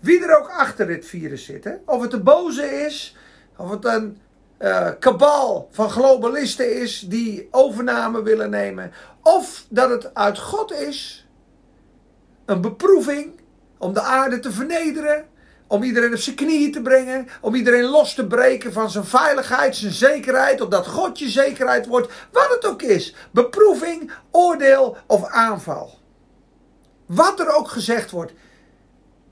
[0.00, 3.16] Wie er ook achter dit virus zit, of het de boze is,
[3.56, 4.18] of het een
[4.58, 11.26] uh, kabal van globalisten is die overname willen nemen, of dat het uit God is,
[12.44, 13.40] een beproeving
[13.78, 15.26] om de aarde te vernederen,
[15.68, 17.28] om iedereen op zijn knieën te brengen.
[17.40, 20.60] Om iedereen los te breken van zijn veiligheid, zijn zekerheid.
[20.60, 22.12] Opdat God je zekerheid wordt.
[22.32, 23.14] Wat het ook is.
[23.30, 25.98] Beproeving, oordeel of aanval.
[27.06, 28.32] Wat er ook gezegd wordt.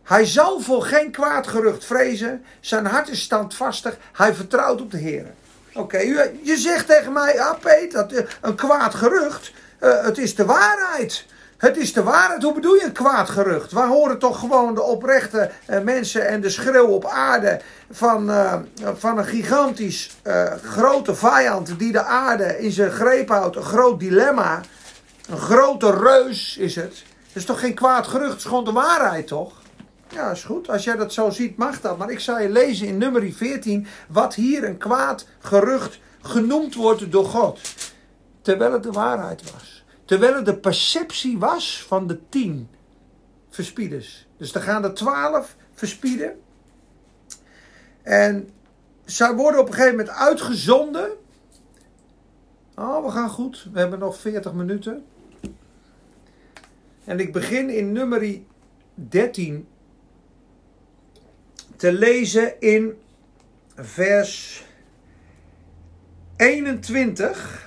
[0.03, 2.45] Hij zal voor geen kwaad gerucht vrezen.
[2.61, 3.97] Zijn hart is standvastig.
[4.13, 5.35] Hij vertrouwt op de Heer.
[5.75, 5.99] Oké,
[6.43, 9.53] je zegt tegen mij, ah Peet, dat, eh, een kwaad gerucht.
[9.81, 11.27] Uh, het is de waarheid.
[11.57, 12.43] Het is de waarheid.
[12.43, 13.73] Hoe bedoel je een kwaad gerucht?
[13.73, 18.55] We horen toch gewoon de oprechte uh, mensen en de schreeuw op aarde van, uh,
[18.95, 23.57] van een gigantisch uh, grote vijand die de aarde in zijn greep houdt.
[23.57, 24.61] Een groot dilemma.
[25.29, 27.05] Een grote reus is het.
[27.27, 29.53] Het is toch geen kwaad gerucht, het is gewoon de waarheid toch?
[30.09, 30.69] Ja, is goed.
[30.69, 31.99] Als jij dat zo ziet, mag dat.
[31.99, 37.13] Maar ik zal je lezen in nummer 14 wat hier een kwaad gerucht genoemd wordt
[37.13, 37.61] door God.
[38.43, 39.85] Terwijl het de waarheid was.
[40.07, 42.69] Terwijl het de perceptie was van de tien
[43.49, 44.27] verspieders.
[44.37, 46.41] Dus er gaan er twaalf verspieden.
[48.03, 48.51] En
[49.05, 51.11] zij worden op een gegeven moment uitgezonden.
[52.75, 53.69] Oh, we gaan goed.
[53.73, 55.05] We hebben nog 40 minuten.
[57.05, 58.41] En ik begin in nummer
[58.95, 59.69] 13
[61.77, 62.99] te lezen in
[63.75, 64.65] vers
[66.37, 67.66] 21.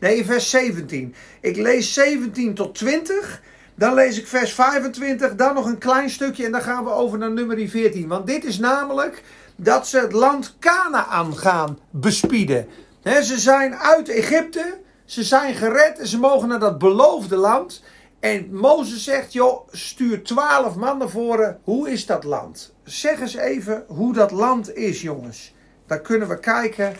[0.00, 1.14] Nee, vers 17.
[1.40, 3.42] Ik lees 17 tot 20.
[3.74, 5.34] Dan lees ik vers 25.
[5.34, 6.44] Dan nog een klein stukje.
[6.44, 8.08] En dan gaan we over naar nummer 14.
[8.08, 9.22] Want dit is namelijk
[9.56, 12.66] dat ze het land Canaan gaan bespieden.
[13.02, 14.78] ze zijn uit Egypte.
[15.04, 15.98] Ze zijn gered.
[15.98, 17.82] En ze mogen naar dat beloofde land.
[18.20, 21.60] En Mozes zegt, joh, stuur twaalf man naar voren.
[21.64, 22.74] Hoe is dat land?
[22.84, 25.54] Zeg eens even hoe dat land is, jongens.
[25.86, 26.96] Dan kunnen we kijken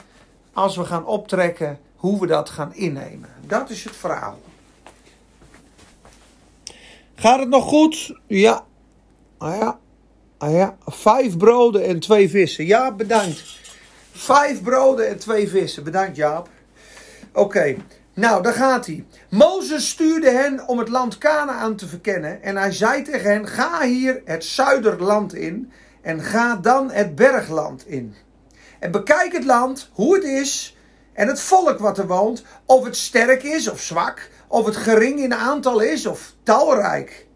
[0.52, 3.28] als we gaan optrekken hoe we dat gaan innemen.
[3.46, 4.40] Dat is het verhaal.
[7.14, 8.18] Gaat het nog goed?
[8.26, 8.64] Ja.
[9.38, 9.78] Ah ja.
[10.38, 10.76] Ah ja.
[10.86, 12.66] Vijf broden en twee vissen.
[12.66, 13.58] Ja, bedankt.
[14.12, 15.84] Vijf broden en twee vissen.
[15.84, 16.48] Bedankt, Jaap.
[17.32, 17.76] Oké.
[18.14, 19.04] Nou, daar gaat hij.
[19.30, 22.42] Mozes stuurde hen om het land Canaan te verkennen.
[22.42, 25.72] En hij zei tegen hen: Ga hier het zuiderland in.
[26.02, 28.14] En ga dan het bergland in.
[28.78, 30.76] En bekijk het land, hoe het is
[31.20, 35.18] en het volk wat er woont, of het sterk is of zwak, of het gering
[35.20, 37.26] in aantal is of talrijk.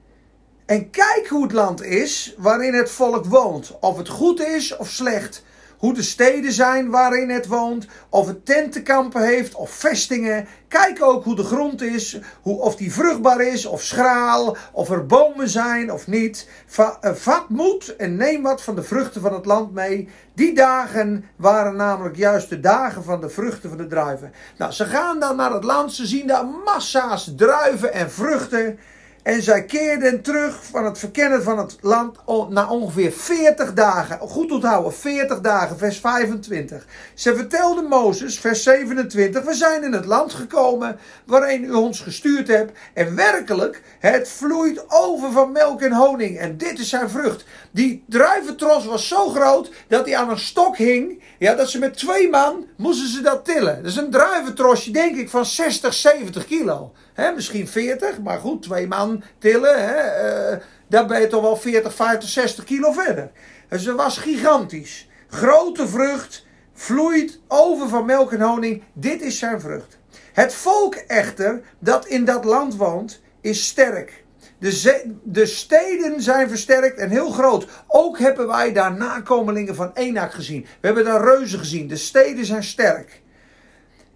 [0.67, 4.89] En kijk hoe het land is waarin het volk woont, of het goed is of
[4.89, 5.43] slecht
[5.85, 10.47] hoe de steden zijn waarin het woont, of het tentenkampen heeft of vestingen.
[10.69, 15.07] Kijk ook hoe de grond is, hoe, of die vruchtbaar is of schraal, of er
[15.07, 16.49] bomen zijn of niet.
[16.79, 20.09] Uh, vat moed en neem wat van de vruchten van het land mee.
[20.35, 24.33] Die dagen waren namelijk juist de dagen van de vruchten van de druiven.
[24.59, 28.79] Nou, ze gaan dan naar het land, ze zien daar massa's druiven en vruchten.
[29.25, 34.19] En zij keerden terug van het verkennen van het land na ongeveer 40 dagen.
[34.19, 36.87] Goed onthouden, 40 dagen, vers 25.
[37.15, 42.49] Ze vertelden Mozes, vers 27, we zijn in het land gekomen waarin u ons gestuurd
[42.49, 42.73] hebt.
[42.95, 46.39] En werkelijk, het vloeit over van melk en honing.
[46.39, 47.45] En dit is zijn vrucht.
[47.71, 51.23] Die druiventros was zo groot dat hij aan een stok hing.
[51.39, 53.77] Ja, dat ze met twee man moesten ze dat tillen.
[53.83, 56.93] Dat is een druiventrosje, denk ik, van 60, 70 kilo.
[57.15, 59.89] He, misschien 40, maar goed, twee man tillen.
[59.89, 63.31] He, uh, daar ben je toch wel 40, 50, 60 kilo verder.
[63.69, 65.09] Dus was gigantisch.
[65.29, 68.83] Grote vrucht, vloeit over van melk en honing.
[68.93, 69.99] Dit is zijn vrucht.
[70.33, 74.25] Het volk echter dat in dat land woont, is sterk.
[74.59, 77.67] De, de steden zijn versterkt en heel groot.
[77.87, 80.63] Ook hebben wij daar nakomelingen van Enak gezien.
[80.63, 81.89] We hebben daar reuzen gezien.
[81.89, 83.23] De steden zijn sterk.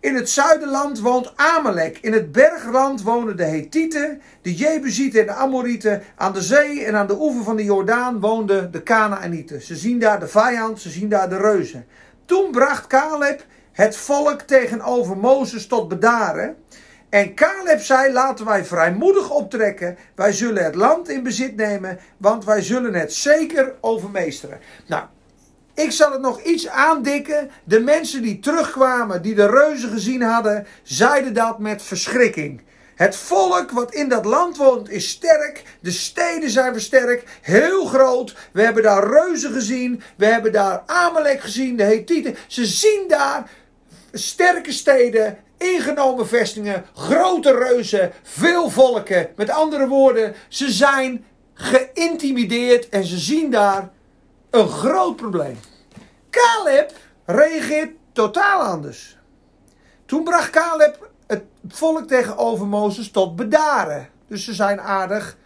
[0.01, 1.99] In het zuidenland woont Amalek.
[2.01, 6.03] In het bergland wonen de Hethieten, de Jebusieten en de Amorieten.
[6.17, 9.63] Aan de zee en aan de oever van de Jordaan woonden de Canaanieten.
[9.63, 11.87] Ze zien daar de vijand, ze zien daar de reuzen.
[12.25, 16.57] Toen bracht Caleb het volk tegenover Mozes tot bedaren.
[17.09, 19.99] En Caleb zei: Laten wij vrijmoedig optrekken.
[20.15, 24.59] Wij zullen het land in bezit nemen, want wij zullen het zeker overmeesteren.
[24.87, 25.05] Nou,
[25.79, 27.51] ik zal het nog iets aandikken.
[27.65, 32.63] De mensen die terugkwamen, die de reuzen gezien hadden, zeiden dat met verschrikking.
[32.95, 35.63] Het volk wat in dat land woont is sterk.
[35.81, 37.31] De steden zijn versterkt.
[37.41, 38.35] Heel groot.
[38.53, 40.03] We hebben daar reuzen gezien.
[40.17, 41.77] We hebben daar Amalek gezien.
[41.77, 42.37] De Hethieten.
[42.47, 43.51] Ze zien daar
[44.13, 45.39] sterke steden.
[45.59, 46.85] Ingenomen vestingen.
[46.95, 48.13] Grote reuzen.
[48.23, 49.29] Veel volken.
[49.37, 52.89] Met andere woorden, ze zijn geïntimideerd.
[52.89, 53.91] En ze zien daar
[54.51, 55.59] een groot probleem.
[56.31, 56.93] Caleb
[57.25, 59.19] reageert totaal anders.
[60.07, 64.09] Toen bracht Caleb het volk tegenover Mozes tot bedaren.
[64.27, 65.37] Dus ze zijn aardig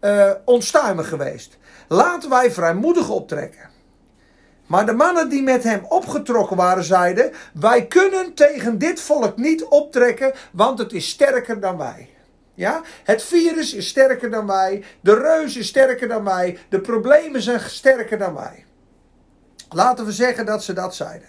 [0.00, 1.58] uh, onstuimig geweest.
[1.88, 3.70] Laten wij vrijmoedig optrekken.
[4.66, 9.64] Maar de mannen die met hem opgetrokken waren, zeiden: Wij kunnen tegen dit volk niet
[9.64, 12.08] optrekken, want het is sterker dan wij.
[12.58, 12.82] Ja?
[13.04, 17.60] Het virus is sterker dan wij, de reus is sterker dan wij, de problemen zijn
[17.60, 18.64] sterker dan wij.
[19.70, 21.28] Laten we zeggen dat ze dat zeiden.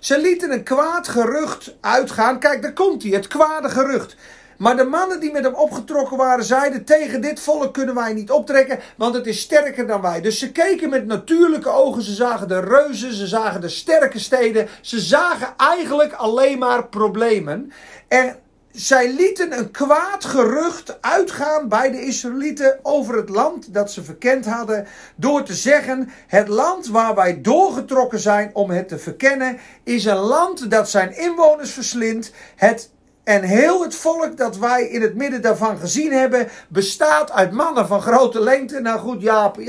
[0.00, 2.38] Ze lieten een kwaad gerucht uitgaan.
[2.38, 4.16] Kijk, daar komt hij, het kwade gerucht.
[4.58, 8.30] Maar de mannen die met hem opgetrokken waren, zeiden: Tegen dit volk kunnen wij niet
[8.30, 10.20] optrekken, want het is sterker dan wij.
[10.20, 12.02] Dus ze keken met natuurlijke ogen.
[12.02, 14.68] Ze zagen de reuzen, ze zagen de sterke steden.
[14.80, 17.72] Ze zagen eigenlijk alleen maar problemen.
[18.08, 18.36] En
[18.76, 24.46] zij lieten een kwaad gerucht uitgaan bij de Israëlieten over het land dat ze verkend
[24.46, 24.86] hadden.
[25.14, 30.16] Door te zeggen: Het land waar wij doorgetrokken zijn om het te verkennen, is een
[30.16, 32.32] land dat zijn inwoners verslindt.
[32.56, 32.90] Het
[33.26, 37.86] en heel het volk dat wij in het midden daarvan gezien hebben, bestaat uit mannen
[37.86, 38.80] van grote lengte.
[38.80, 39.56] Nou goed, Jaap.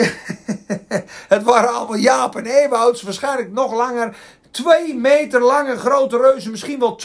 [1.28, 4.16] het waren allemaal Jaap en Ewouds, waarschijnlijk nog langer.
[4.52, 7.00] Twee meter lange grote reuzen, misschien wel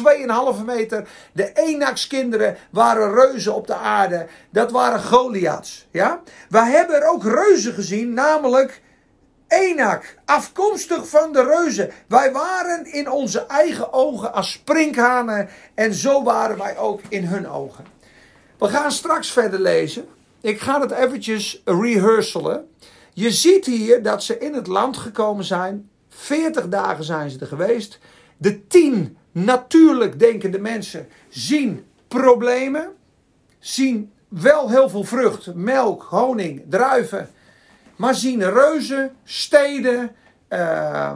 [0.59, 1.09] 2,5 meter.
[1.33, 4.27] De Enakskinderen waren reuzen op de aarde.
[4.51, 5.87] Dat waren Goliaths.
[5.91, 6.23] Ja?
[6.49, 8.83] Wij hebben er ook reuzen gezien, namelijk
[9.49, 11.91] Enak, afkomstig van de reuzen.
[12.07, 17.49] Wij waren in onze eigen ogen als sprinkhanen en zo waren wij ook in hun
[17.49, 17.85] ogen.
[18.59, 20.09] We gaan straks verder lezen.
[20.41, 22.69] Ik ga het eventjes rehearselen.
[23.13, 27.47] Je ziet hier dat ze in het land gekomen zijn 40 dagen zijn ze er
[27.47, 27.99] geweest.
[28.37, 32.93] De tien natuurlijk denkende mensen zien problemen.
[33.59, 37.29] Zien wel heel veel vrucht, melk, honing, druiven.
[37.97, 40.15] Maar zien reuzen, steden,
[40.49, 41.13] uh,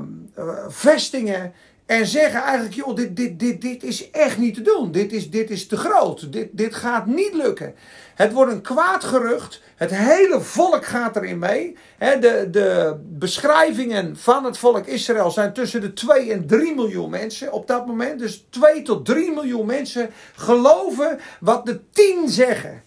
[0.68, 1.52] vestingen.
[1.86, 4.92] En zeggen eigenlijk, joh, dit, dit, dit, dit is echt niet te doen.
[4.92, 6.32] Dit is, dit is te groot.
[6.32, 7.74] Dit, dit gaat niet lukken.
[8.14, 9.62] Het wordt een kwaad gerucht.
[9.76, 11.76] Het hele volk gaat erin mee.
[11.98, 17.52] de, de beschrijvingen van het volk Israël zijn tussen de 2 en 3 miljoen mensen
[17.52, 18.18] op dat moment.
[18.18, 22.82] Dus 2 tot 3 miljoen mensen geloven wat de 10 zeggen.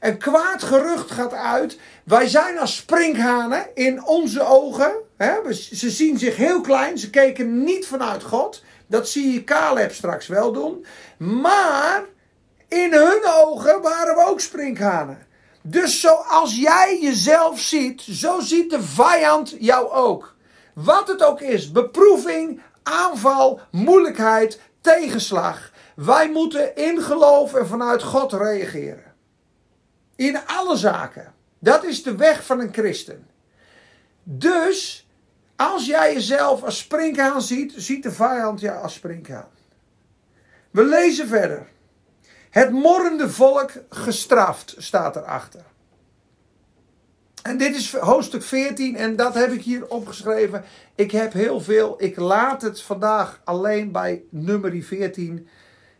[0.00, 1.78] Een kwaad gerucht gaat uit.
[2.04, 4.92] Wij zijn als sprinkhanen in onze ogen.
[5.52, 6.98] Ze zien zich heel klein.
[6.98, 8.62] Ze keken niet vanuit God.
[8.86, 10.86] Dat zie je Caleb straks wel doen.
[11.18, 12.04] Maar
[12.68, 15.26] in hun ogen waren we ook sprinkhanen.
[15.62, 20.34] Dus zoals jij jezelf ziet, zo ziet de vijand jou ook.
[20.74, 25.72] Wat het ook is, beproeving, aanval, moeilijkheid, tegenslag.
[25.94, 29.14] Wij moeten in geloof en vanuit God reageren.
[30.16, 31.34] In alle zaken.
[31.58, 33.26] Dat is de weg van een christen.
[34.22, 35.01] Dus,
[35.70, 39.48] als jij jezelf als sprinkhaan ziet, ziet de vijand jou als sprinkhaan.
[40.70, 41.68] We lezen verder.
[42.50, 45.64] Het morrende volk gestraft staat erachter.
[47.42, 50.64] En dit is hoofdstuk 14 en dat heb ik hier opgeschreven.
[50.94, 51.94] Ik heb heel veel.
[51.98, 55.48] Ik laat het vandaag alleen bij nummer 14.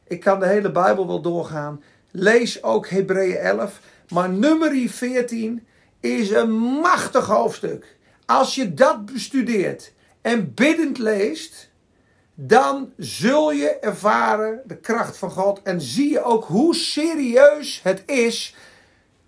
[0.06, 1.82] Ik kan de hele Bijbel wel doorgaan.
[2.10, 3.80] Lees ook Hebreeën 11.
[4.08, 5.66] Maar nummer 14
[6.00, 7.96] is een machtig hoofdstuk.
[8.33, 11.70] Als je dat bestudeert en biddend leest,
[12.35, 18.03] dan zul je ervaren de kracht van God en zie je ook hoe serieus het
[18.07, 18.55] is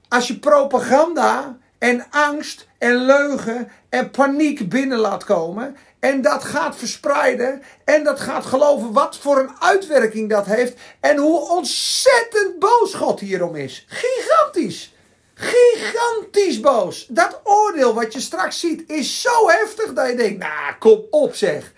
[0.08, 6.76] als je propaganda en angst en leugen en paniek binnen laat komen en dat gaat
[6.76, 12.94] verspreiden en dat gaat geloven wat voor een uitwerking dat heeft en hoe ontzettend boos
[12.94, 13.86] God hierom is.
[13.88, 14.93] Gigantisch.
[15.34, 17.06] Gigantisch boos.
[17.08, 21.34] Dat oordeel wat je straks ziet is zo heftig dat je denkt, nou kom op
[21.34, 21.72] zeg.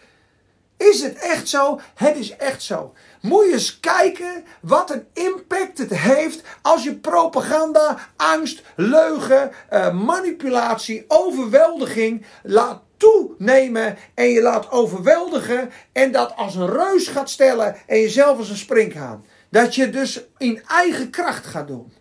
[0.77, 1.81] Is het echt zo?
[1.95, 2.95] Het is echt zo.
[3.21, 9.93] Moet je eens kijken wat een impact het heeft als je propaganda, angst, leugen, uh,
[9.93, 17.77] manipulatie, overweldiging laat toenemen en je laat overweldigen en dat als een reus gaat stellen
[17.87, 19.25] en jezelf als een springhaan.
[19.51, 21.93] Dat je dus in eigen kracht gaat doen.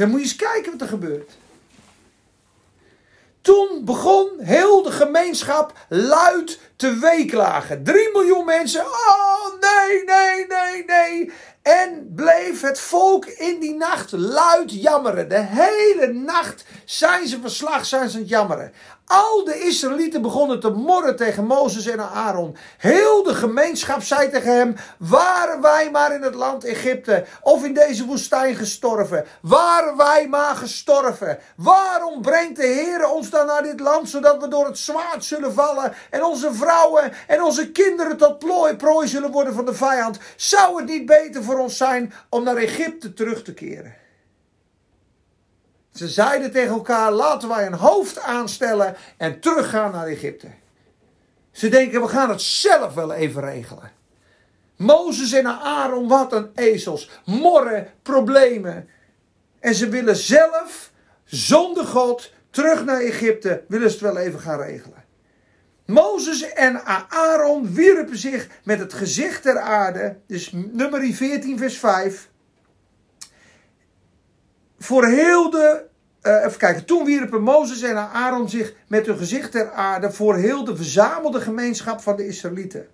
[0.00, 1.30] Dan moet je eens kijken wat er gebeurt.
[3.40, 7.82] Toen begon heel de gemeenschap luid te weeklagen.
[7.84, 8.84] 3 miljoen mensen.
[8.86, 11.32] Oh nee, nee, nee, nee.
[11.62, 15.28] En bleef het volk in die nacht luid jammeren.
[15.28, 18.72] De hele nacht zijn ze verslag, zijn ze aan het jammeren.
[19.12, 22.56] Al de Israëlieten begonnen te morren tegen Mozes en Aaron.
[22.78, 27.74] Heel de gemeenschap zei tegen hem: Waren wij maar in het land Egypte of in
[27.74, 29.24] deze woestijn gestorven?
[29.42, 31.38] Waren wij maar gestorven?
[31.56, 35.52] Waarom brengt de Heer ons dan naar dit land zodat we door het zwaard zullen
[35.52, 40.18] vallen en onze vrouwen en onze kinderen tot plooi, prooi zullen worden van de vijand?
[40.36, 43.99] Zou het niet beter voor ons zijn om naar Egypte terug te keren?
[45.92, 50.48] Ze zeiden tegen elkaar: laten wij een hoofd aanstellen en teruggaan naar Egypte.
[51.50, 53.90] Ze denken: we gaan het zelf wel even regelen.
[54.76, 57.10] Mozes en Aaron, wat een ezels.
[57.24, 58.88] Morren, problemen.
[59.58, 60.92] En ze willen zelf,
[61.24, 65.04] zonder God, terug naar Egypte, willen ze het wel even gaan regelen.
[65.86, 70.16] Mozes en Aaron wierpen zich met het gezicht ter aarde.
[70.26, 72.29] Dus nummer 14, vers 5
[74.80, 75.88] voor heel de.
[76.22, 76.84] Uh, even kijken.
[76.84, 81.40] Toen wierpen Mozes en Aaron zich met hun gezicht ter aarde voor heel de verzamelde
[81.40, 82.86] gemeenschap van de Israëlieten.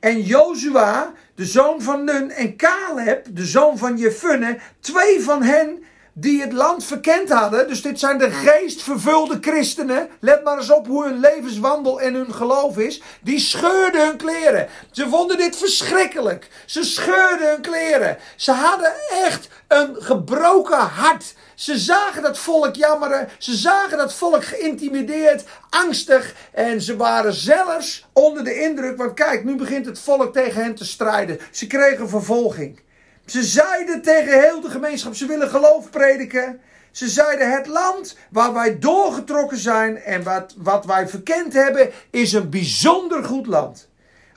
[0.00, 5.82] En Jozua, de zoon van Nun, en Caleb, de zoon van Jefunne, twee van hen
[6.12, 7.68] die het land verkend hadden.
[7.68, 10.08] Dus dit zijn de geestvervulde christenen.
[10.20, 13.02] Let maar eens op hoe hun levenswandel en hun geloof is.
[13.20, 14.68] Die scheurden hun kleren.
[14.90, 16.48] Ze vonden dit verschrikkelijk.
[16.66, 18.18] Ze scheurden hun kleren.
[18.36, 21.34] Ze hadden echt een gebroken hart.
[21.54, 23.28] Ze zagen dat volk jammeren.
[23.38, 26.34] Ze zagen dat volk geïntimideerd, angstig.
[26.52, 28.96] En ze waren zelfs onder de indruk.
[28.96, 31.38] Want kijk, nu begint het volk tegen hen te strijden.
[31.50, 32.80] Ze kregen vervolging.
[33.26, 36.60] Ze zeiden tegen heel de gemeenschap, ze willen geloof prediken.
[36.90, 42.32] Ze zeiden, het land waar wij doorgetrokken zijn en wat, wat wij verkend hebben, is
[42.32, 43.88] een bijzonder goed land.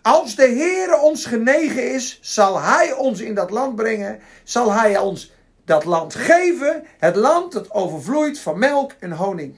[0.01, 4.97] Als de Heere ons genegen is, zal Hij ons in dat land brengen, zal Hij
[4.97, 5.31] ons
[5.65, 9.55] dat land geven, het land dat overvloeit van melk en honing.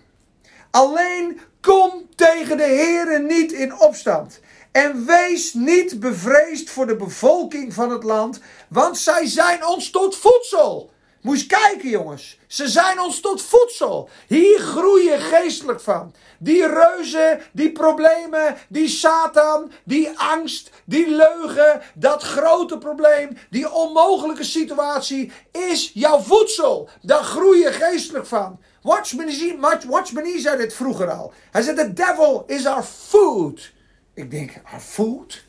[0.72, 4.40] Alleen kom tegen de Heere niet in opstand.
[4.78, 10.18] En wees niet bevreesd voor de bevolking van het land, want zij zijn ons tot
[10.18, 10.90] voedsel.
[11.22, 12.40] Moet je kijken, jongens.
[12.48, 14.10] Ze zijn ons tot voedsel.
[14.28, 16.14] Hier groei je geestelijk van.
[16.40, 24.44] Die reuzen, die problemen, die Satan, die angst, die leugen, dat grote probleem, die onmogelijke
[24.44, 26.90] situatie is jouw voedsel.
[27.02, 28.60] Daar groei je geestelijk van.
[28.82, 31.34] Watchman, Watchman zei dit vroeger al.
[31.52, 33.76] Hij zei: The devil is our food.
[34.18, 35.44] Ik denk, our food?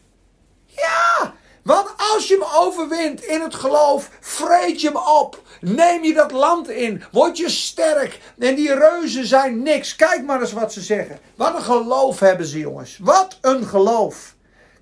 [0.66, 1.34] Ja!
[1.62, 5.42] Want als je hem overwint in het geloof, vreet je hem op.
[5.60, 7.02] Neem je dat land in.
[7.12, 8.18] Word je sterk.
[8.38, 9.96] En die reuzen zijn niks.
[9.96, 11.18] Kijk maar eens wat ze zeggen.
[11.36, 12.98] Wat een geloof hebben ze, jongens.
[13.02, 14.34] Wat een geloof.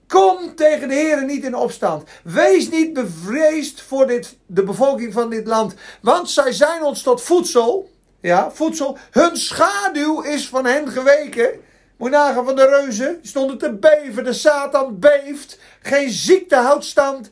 [0.06, 2.08] Kom tegen de Heer niet in opstand.
[2.24, 5.74] Wees niet bevreesd voor dit, de bevolking van dit land.
[6.00, 7.90] Want zij zijn ons tot voedsel.
[8.20, 8.98] Ja, voedsel.
[9.10, 11.64] Hun schaduw is van hen geweken.
[11.96, 13.20] Moet nagaan van de reuzen.
[13.20, 14.24] Die stonden te beven.
[14.24, 15.58] De Satan beeft.
[15.82, 17.30] Geen ziekte houdt stand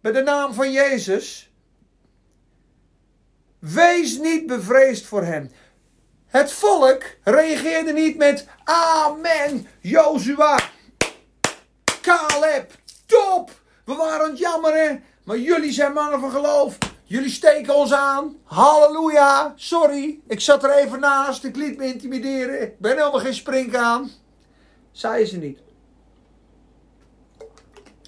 [0.00, 1.50] bij de naam van Jezus.
[3.58, 5.50] Wees niet bevreesd voor hem.
[6.26, 10.58] Het volk reageerde niet met Amen, Jozua,
[12.02, 12.72] Caleb,
[13.06, 13.50] top.
[13.84, 16.78] We waren aan het jammeren, maar jullie zijn mannen van geloof.
[17.08, 18.36] Jullie steken ons aan.
[18.42, 19.52] Halleluja.
[19.56, 21.44] Sorry, ik zat er even naast.
[21.44, 22.62] Ik liet me intimideren.
[22.62, 24.10] Ik ben helemaal geen springkaan.
[24.92, 25.58] Zei ze niet.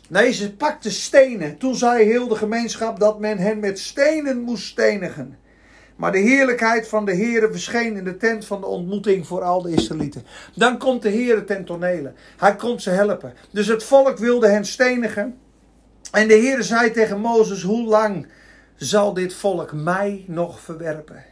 [0.08, 1.58] Nee, ze pakte stenen.
[1.58, 5.38] Toen zei heel de gemeenschap dat men hen met stenen moest stenigen.
[5.96, 9.62] Maar de heerlijkheid van de Heere verscheen in de tent van de ontmoeting voor al
[9.62, 10.24] de Israëlieten.
[10.54, 12.12] Dan komt de Heere ten tonele.
[12.36, 13.34] Hij komt ze helpen.
[13.50, 15.38] Dus het volk wilde hen stenigen.
[16.12, 18.26] En de Heere zei tegen Mozes: Hoe lang
[18.78, 21.24] zal dit volk mij nog verwerpen?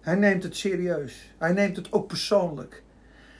[0.00, 1.32] Hij neemt het serieus.
[1.38, 2.82] Hij neemt het ook persoonlijk.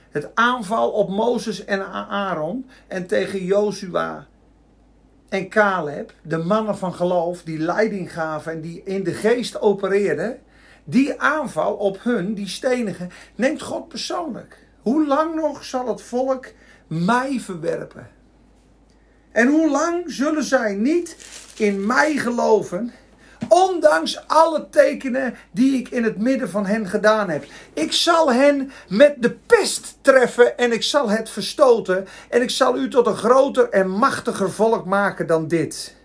[0.09, 4.27] Het aanval op Mozes en Aaron en tegen Jozua
[5.29, 10.39] en Caleb, de mannen van geloof die leiding gaven en die in de geest opereerden,
[10.83, 14.57] die aanval op hun, die stenigen, neemt God persoonlijk.
[14.81, 16.45] Hoe lang nog zal het volk
[16.87, 18.07] mij verwerpen?
[19.31, 21.17] En hoe lang zullen zij niet
[21.57, 22.91] in mij geloven,
[23.49, 27.45] ondanks alle tekenen die ik in het midden van hen gedaan heb?
[27.73, 32.77] Ik zal hen met de pest treffen en ik zal het verstoten en ik zal
[32.77, 35.95] u tot een groter en machtiger volk maken dan dit.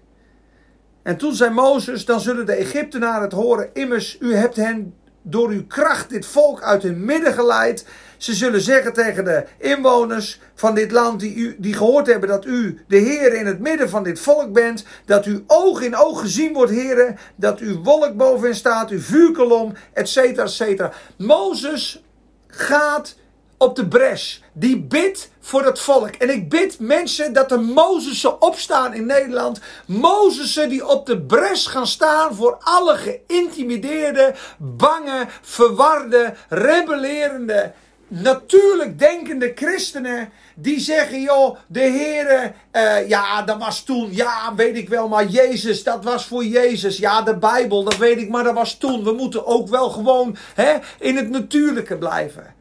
[1.02, 5.48] En toen zei Mozes, dan zullen de Egyptenaren het horen, immers, u hebt hen door
[5.48, 7.86] uw kracht dit volk uit hun midden geleid.
[8.16, 12.44] Ze zullen zeggen tegen de inwoners van dit land die, u, die gehoord hebben dat
[12.44, 14.84] u de Heer in het midden van dit volk bent.
[15.04, 17.18] Dat u oog in oog gezien wordt, heren.
[17.36, 20.92] Dat uw wolk bovenin staat, uw vuurkolom, et cetera, et cetera.
[21.16, 22.04] Mozes
[22.46, 23.16] gaat
[23.60, 24.42] op de bres.
[24.52, 26.14] Die bidt voor het volk.
[26.14, 29.60] En ik bid mensen dat de Mozessen opstaan in Nederland.
[29.86, 37.72] Mozessen die op de bres gaan staan voor alle geïntimideerde, bange, verwarde, rebellerende,
[38.08, 40.32] natuurlijk denkende christenen.
[40.54, 45.26] Die zeggen, joh, de Heer, uh, ja, dat was toen, ja, weet ik wel, maar
[45.26, 46.96] Jezus, dat was voor Jezus.
[46.96, 49.04] Ja, de Bijbel, dat weet ik, maar dat was toen.
[49.04, 52.58] We moeten ook wel gewoon hè, in het natuurlijke blijven.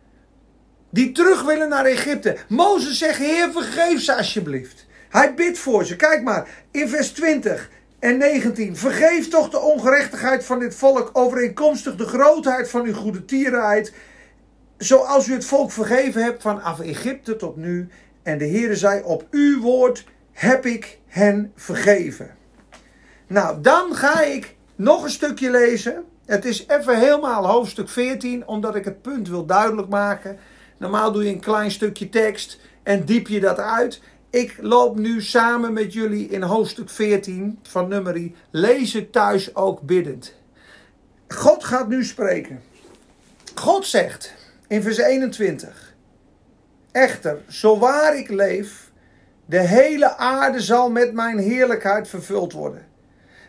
[0.90, 2.38] Die terug willen naar Egypte.
[2.48, 4.86] Mozes zegt: Heer, vergeef ze alsjeblieft.
[5.10, 5.96] Hij bidt voor ze.
[5.96, 7.70] Kijk maar, in vers 20
[8.00, 8.76] en 19.
[8.76, 13.94] Vergeef toch de ongerechtigheid van dit volk, overeenkomstig de grootheid van uw goede tierenheid.
[14.78, 17.90] Zoals u het volk vergeven hebt vanaf Egypte tot nu.
[18.24, 22.36] En de Heere zei: Op uw woord heb ik hen vergeven.
[23.28, 26.04] Nou, dan ga ik nog een stukje lezen.
[26.26, 30.40] Het is even helemaal hoofdstuk 14, omdat ik het punt wil duidelijk maken.
[30.80, 34.01] Normaal doe je een klein stukje tekst en diep je dat uit.
[34.30, 38.36] Ik loop nu samen met jullie in hoofdstuk 14 van Nummerie.
[38.51, 40.34] Lees het thuis ook biddend.
[41.27, 42.61] God gaat nu spreken.
[43.55, 44.34] God zegt
[44.67, 45.95] in vers 21.
[46.91, 48.91] Echter, zo waar ik leef,
[49.45, 52.88] de hele aarde zal met mijn heerlijkheid vervuld worden.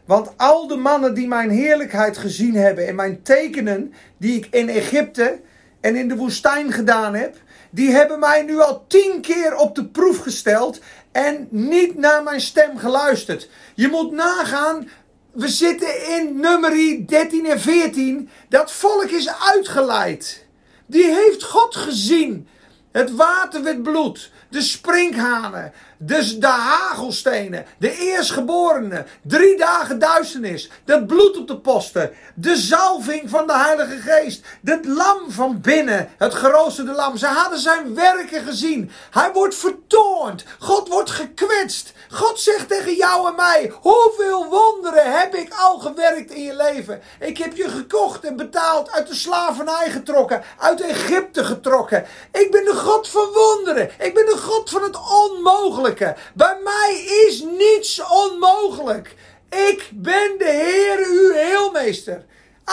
[0.04, 4.68] Want al de mannen die mijn heerlijkheid gezien hebben en mijn tekenen die ik in
[4.68, 5.40] Egypte
[5.80, 7.36] en in de woestijn gedaan heb,
[7.70, 10.80] die hebben mij nu al tien keer op de proef gesteld
[11.12, 13.48] en niet naar mijn stem geluisterd.
[13.74, 14.88] Je moet nagaan,
[15.32, 18.28] we zitten in nummerie 13 en 14.
[18.48, 20.46] Dat volk is uitgeleid.
[20.86, 22.48] Die heeft God gezien.
[22.92, 24.30] Het water werd bloed.
[24.50, 25.72] De sprinkhanen.
[26.02, 33.30] Dus de hagelstenen, de eerstgeborenen, drie dagen duisternis, dat bloed op de posten, de zalving
[33.30, 37.16] van de Heilige Geest, het lam van binnen, het geroosterde lam.
[37.16, 38.90] Ze hadden zijn werken gezien.
[39.10, 41.92] Hij wordt vertoornd, God wordt gekwetst.
[42.10, 47.00] God zegt tegen jou en mij, hoeveel wonderen heb ik al gewerkt in je leven.
[47.20, 52.06] Ik heb je gekocht en betaald, uit de slavernij getrokken, uit Egypte getrokken.
[52.32, 53.90] Ik ben de God van wonderen.
[53.98, 56.16] Ik ben de God van het onmogelijke.
[56.34, 59.14] Bij mij is niets onmogelijk.
[59.48, 62.24] Ik ben de Heer, uw heelmeester.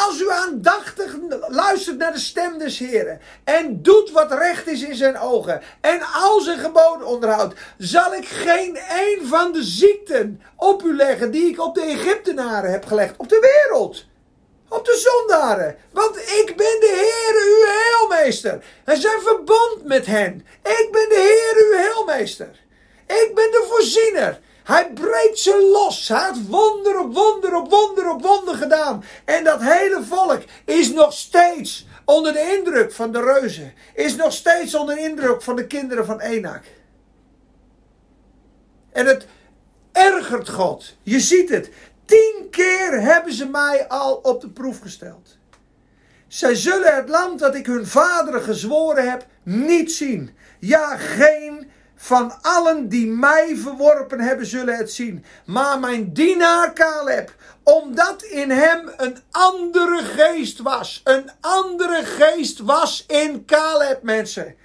[0.06, 1.16] Als u aandachtig
[1.48, 6.02] luistert naar de stem des Heren en doet wat recht is in zijn ogen en
[6.14, 11.50] al zijn geboden onderhoudt, zal ik geen een van de ziekten op u leggen die
[11.50, 14.06] ik op de Egyptenaren heb gelegd, op de wereld.
[15.92, 18.64] Want ik ben de Heer, uw heelmeester.
[18.84, 20.46] En zijn verbond met hen.
[20.64, 22.60] Ik ben de Heer, uw heelmeester.
[23.08, 24.40] Ik ben de voorziener.
[24.64, 26.08] Hij breekt ze los.
[26.08, 29.04] Hij heeft wonder op wonder op wonder op wonder gedaan.
[29.26, 33.74] En dat hele volk is nog steeds onder de indruk van de reuzen.
[33.94, 36.64] Is nog steeds onder de indruk van de kinderen van Enak.
[38.92, 39.26] En het
[39.92, 40.96] ergert God.
[41.04, 41.70] Je ziet het.
[42.08, 45.38] Tien keer hebben ze mij al op de proef gesteld.
[46.28, 50.36] Zij zullen het land dat ik hun vaderen gezworen heb niet zien.
[50.60, 55.26] Ja, geen van allen die mij verworpen hebben, zullen het zien.
[55.46, 57.34] Maar mijn dienaar Caleb,
[57.64, 61.02] omdat in hem een andere geest was.
[61.04, 64.56] Een andere geest was in Caleb, mensen.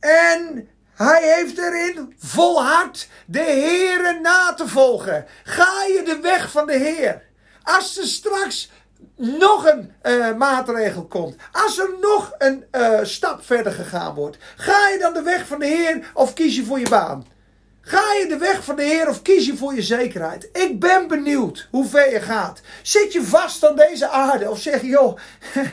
[0.00, 0.68] En
[1.04, 5.26] hij heeft erin volhard de Heere na te volgen.
[5.44, 7.22] Ga je de weg van de Heer.
[7.62, 8.70] Als ze straks
[9.16, 14.88] nog een uh, maatregel komt, als er nog een uh, stap verder gegaan wordt, ga
[14.88, 17.26] je dan de weg van de Heer of kies je voor je baan?
[17.80, 20.48] Ga je de weg van de Heer of kies je voor je zekerheid?
[20.52, 22.60] Ik ben benieuwd hoe ver je gaat.
[22.82, 25.18] Zit je vast aan deze aarde of zeg je, joh,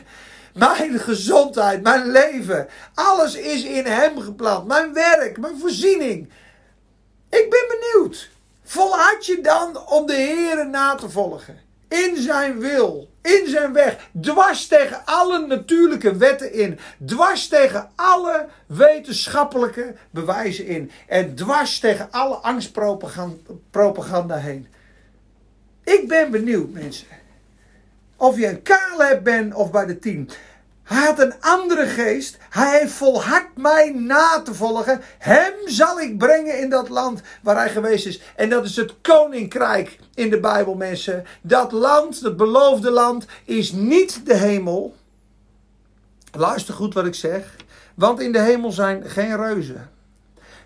[0.57, 4.67] mijn gezondheid, mijn leven, alles is in Hem gepland.
[4.67, 6.29] Mijn werk, mijn voorziening.
[7.29, 8.29] Ik ben benieuwd.
[8.63, 11.59] Volhard je dan om de Heer na te volgen?
[11.87, 14.09] In zijn wil, in zijn weg.
[14.21, 16.79] Dwars tegen alle natuurlijke wetten in.
[17.05, 20.91] Dwars tegen alle wetenschappelijke bewijzen in.
[21.07, 24.67] En dwars tegen alle angstpropaganda heen.
[25.83, 27.07] Ik ben benieuwd, mensen.
[28.15, 30.29] Of je een Caleb bent of bij de tien.
[30.87, 32.37] Hij had een andere geest.
[32.49, 35.01] Hij heeft volhard mij na te volgen.
[35.17, 38.21] Hem zal ik brengen in dat land waar hij geweest is.
[38.35, 41.25] En dat is het koninkrijk in de Bijbel, mensen.
[41.41, 44.95] Dat land, het beloofde land, is niet de hemel.
[46.31, 47.55] Luister goed wat ik zeg.
[47.95, 49.89] Want in de hemel zijn geen reuzen.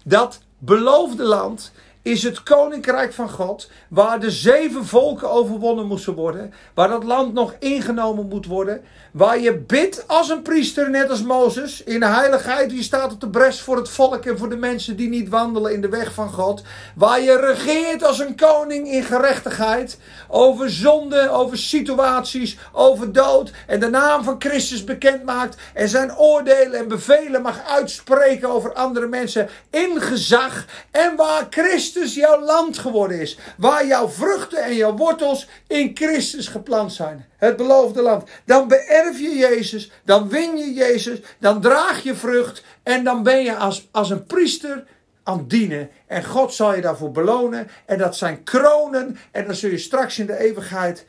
[0.04, 1.72] Dat beloofde land
[2.04, 7.34] is het koninkrijk van God, waar de zeven volken overwonnen moesten worden, waar dat land
[7.34, 8.82] nog ingenomen moet worden,
[9.12, 13.30] waar je bidt als een priester, net als Mozes, in heiligheid, je staat op de
[13.30, 16.30] bres voor het volk en voor de mensen die niet wandelen in de weg van
[16.30, 16.64] God,
[16.96, 19.98] waar je regeert als een koning in gerechtigheid,
[20.28, 26.18] over zonde, over situaties, over dood, en de naam van Christus bekend maakt en zijn
[26.18, 32.42] oordelen en bevelen mag uitspreken over andere mensen in gezag, en waar Christus Christus jouw
[32.42, 33.38] land geworden is.
[33.58, 37.26] Waar jouw vruchten en jouw wortels in Christus geplant zijn.
[37.38, 38.30] Het beloofde land.
[38.46, 39.92] Dan beërf je Jezus.
[40.04, 41.20] Dan win je Jezus.
[41.40, 42.64] Dan draag je vrucht.
[42.84, 44.84] En dan ben je als, als een priester
[45.24, 45.90] aan dienen.
[46.08, 47.68] En God zal je daarvoor belonen.
[47.86, 49.18] En dat zijn kronen.
[49.32, 51.06] En dan zul je straks in de eeuwigheid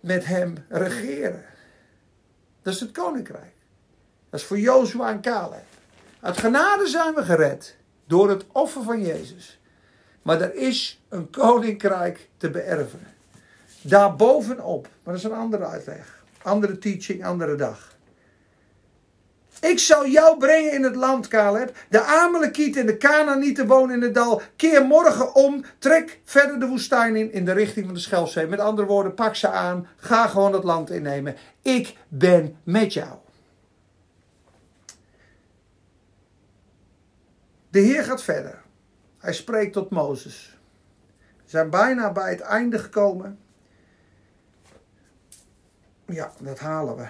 [0.00, 1.44] met hem regeren.
[2.62, 3.54] Dat is het koninkrijk.
[4.30, 5.64] Dat is voor Jozua en Caleb.
[6.20, 7.76] Uit genade zijn we gered.
[8.06, 9.55] Door het offer van Jezus.
[10.26, 13.00] Maar er is een koninkrijk te beërven.
[13.80, 14.82] Daarbovenop.
[14.82, 16.24] Maar dat is een andere uitleg.
[16.42, 17.96] Andere teaching, andere dag.
[19.60, 21.76] Ik zal jou brengen in het land, Caleb.
[21.88, 24.42] De Amalekieten en de Canaanieten wonen in het dal.
[24.56, 25.64] Keer morgen om.
[25.78, 28.46] Trek verder de woestijn in, in de richting van de Schelfzee.
[28.46, 29.88] Met andere woorden, pak ze aan.
[29.96, 31.36] Ga gewoon het land innemen.
[31.62, 33.18] Ik ben met jou.
[37.68, 38.64] De Heer gaat verder.
[39.26, 40.58] Hij spreekt tot Mozes.
[41.36, 43.38] We zijn bijna bij het einde gekomen.
[46.06, 47.06] Ja, dat halen we.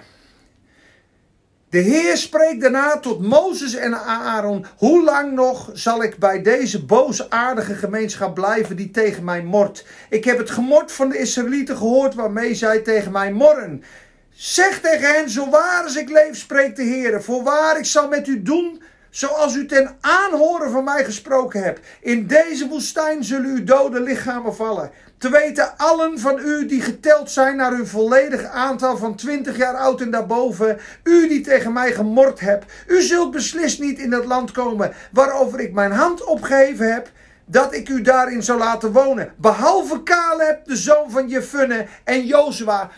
[1.69, 6.85] De Heer spreekt daarna tot Mozes en Aaron: Hoe lang nog zal ik bij deze
[6.85, 9.85] boosaardige gemeenschap blijven die tegen mij mort?
[10.09, 13.83] Ik heb het gemort van de Israëlieten gehoord waarmee zij tegen mij morren.
[14.29, 17.23] Zeg tegen hen: Zo waar als ik leef, spreekt de Heer.
[17.23, 18.81] Voorwaar, ik zal met u doen
[19.17, 21.79] Zoals u ten aanhoren van mij gesproken hebt.
[22.01, 24.91] In deze woestijn zullen uw dode lichamen vallen.
[25.17, 29.75] Te weten allen van u die geteld zijn naar uw volledig aantal van 20 jaar
[29.75, 30.79] oud en daarboven.
[31.03, 32.65] U die tegen mij gemord hebt.
[32.87, 37.11] U zult beslist niet in dat land komen waarover ik mijn hand opgeheven heb
[37.45, 39.33] dat ik u daarin zou laten wonen.
[39.37, 42.91] Behalve Caleb, de zoon van Jefunne, en Jozua,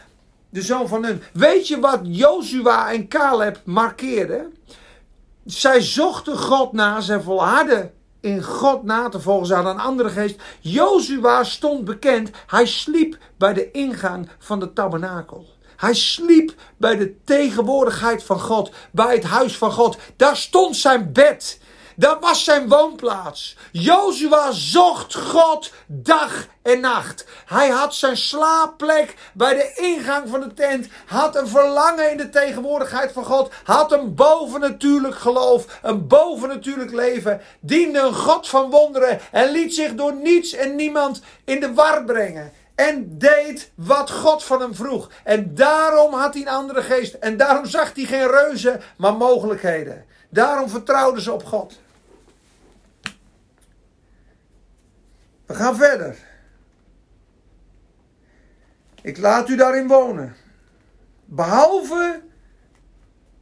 [0.49, 1.21] de zoon van Nun.
[1.33, 4.53] Weet je wat Jozua en Caleb markeerden?
[5.51, 9.47] Zij zochten God na, zij volharden in God na te volgen.
[9.47, 10.41] Ze hadden een andere geest.
[10.59, 12.29] Jozua stond bekend.
[12.47, 15.47] Hij sliep bij de ingang van de tabernakel.
[15.75, 19.97] Hij sliep bij de tegenwoordigheid van God, bij het huis van God.
[20.15, 21.59] Daar stond zijn bed.
[21.99, 23.55] Dat was zijn woonplaats.
[23.71, 27.25] Jozua zocht God dag en nacht.
[27.45, 30.87] Hij had zijn slaapplek bij de ingang van de tent.
[31.05, 33.51] Had een verlangen in de tegenwoordigheid van God.
[33.63, 35.79] Had een bovennatuurlijk geloof.
[35.81, 37.41] Een bovennatuurlijk leven.
[37.59, 39.19] Diende een God van wonderen.
[39.31, 42.51] En liet zich door niets en niemand in de war brengen.
[42.75, 45.09] En deed wat God van hem vroeg.
[45.23, 47.13] En daarom had hij een andere geest.
[47.13, 50.05] En daarom zag hij geen reuzen, maar mogelijkheden.
[50.29, 51.79] Daarom vertrouwden ze op God.
[55.49, 56.15] We gaan verder.
[59.01, 60.35] Ik laat u daarin wonen.
[61.25, 62.21] Behalve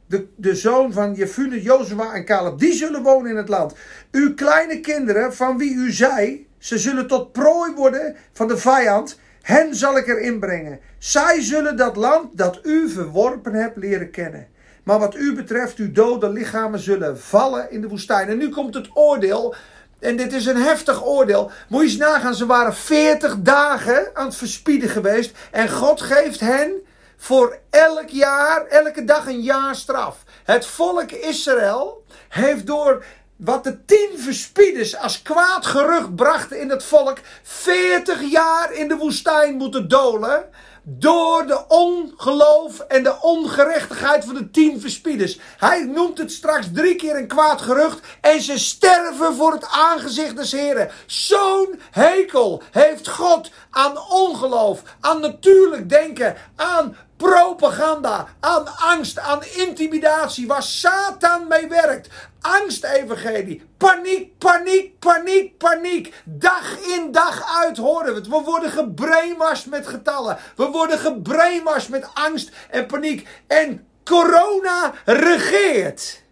[0.06, 2.58] de, de zoon van Jefune, Jozua en Caleb.
[2.58, 3.74] Die zullen wonen in het land.
[4.10, 9.20] Uw kleine kinderen, van wie u zei, ze zullen tot prooi worden van de vijand.
[9.42, 10.80] Hen zal ik erin brengen.
[10.98, 14.48] Zij zullen dat land dat u verworpen hebt leren kennen.
[14.84, 18.28] Maar wat u betreft, uw dode lichamen zullen vallen in de woestijn.
[18.28, 19.54] En nu komt het oordeel
[20.00, 21.50] en dit is een heftig oordeel.
[21.68, 25.36] Moet je eens nagaan, ze waren 40 dagen aan het verspieden geweest.
[25.50, 26.72] En God geeft hen
[27.16, 30.16] voor elk jaar, elke dag een jaar straf.
[30.44, 33.04] Het volk Israël heeft door
[33.36, 38.96] wat de tien verspieders als kwaad gerucht brachten in het volk, 40 jaar in de
[38.96, 40.44] woestijn moeten dolen
[40.90, 45.38] door de ongeloof en de ongerechtigheid van de tien verspieders.
[45.56, 48.00] Hij noemt het straks drie keer een kwaad gerucht.
[48.20, 50.90] En ze sterven voor het aangezicht des Heren.
[51.06, 60.46] Zo'n hekel heeft God aan ongeloof, aan natuurlijk denken, aan propaganda, aan angst, aan intimidatie,
[60.46, 62.08] waar Satan mee werkt.
[62.40, 66.14] Angst-evangelie, paniek, paniek, paniek, paniek.
[66.24, 68.28] Dag in, dag uit horen we het.
[68.28, 70.38] We worden gebrainwashed met getallen.
[70.56, 73.28] We worden gebrainwashed met angst en paniek.
[73.46, 76.22] En corona regeert.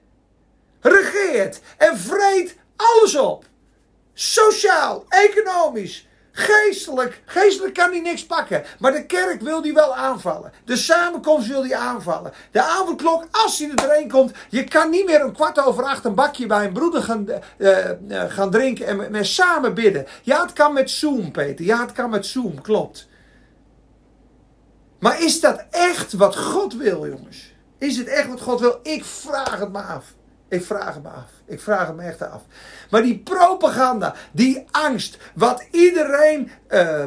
[0.80, 3.44] Regeert en vreet alles op.
[4.14, 6.08] Sociaal, economisch,
[6.38, 8.64] Geestelijk, geestelijk kan hij niks pakken.
[8.78, 10.52] Maar de kerk wil die wel aanvallen.
[10.64, 12.32] De samenkomst wil die aanvallen.
[12.50, 14.32] De avondklok, als hij er doorheen komt.
[14.48, 17.26] Je kan niet meer een kwart over acht een bakje bij een broeder gaan,
[17.58, 20.06] uh, gaan drinken en met, samen bidden.
[20.22, 21.64] Ja, het kan met Zoom, Peter.
[21.64, 23.08] Ja, het kan met Zoom, klopt.
[24.98, 27.54] Maar is dat echt wat God wil, jongens?
[27.78, 28.80] Is het echt wat God wil?
[28.82, 30.14] Ik vraag het me af.
[30.48, 31.30] Ik vraag het me af.
[31.46, 32.42] Ik vraag het me echt af.
[32.90, 37.04] Maar die propaganda, die angst, wat iedereen uh,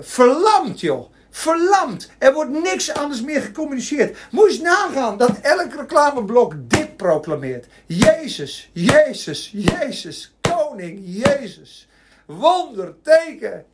[0.00, 1.10] verlamt, joh.
[1.30, 2.10] Verlamd.
[2.18, 4.18] Er wordt niks anders meer gecommuniceerd.
[4.30, 7.66] Moet je nagaan dat elk reclameblok dit proclameert.
[7.86, 11.88] Jezus, Jezus, Jezus, Koning, Jezus.
[12.26, 13.64] Wonder, teken.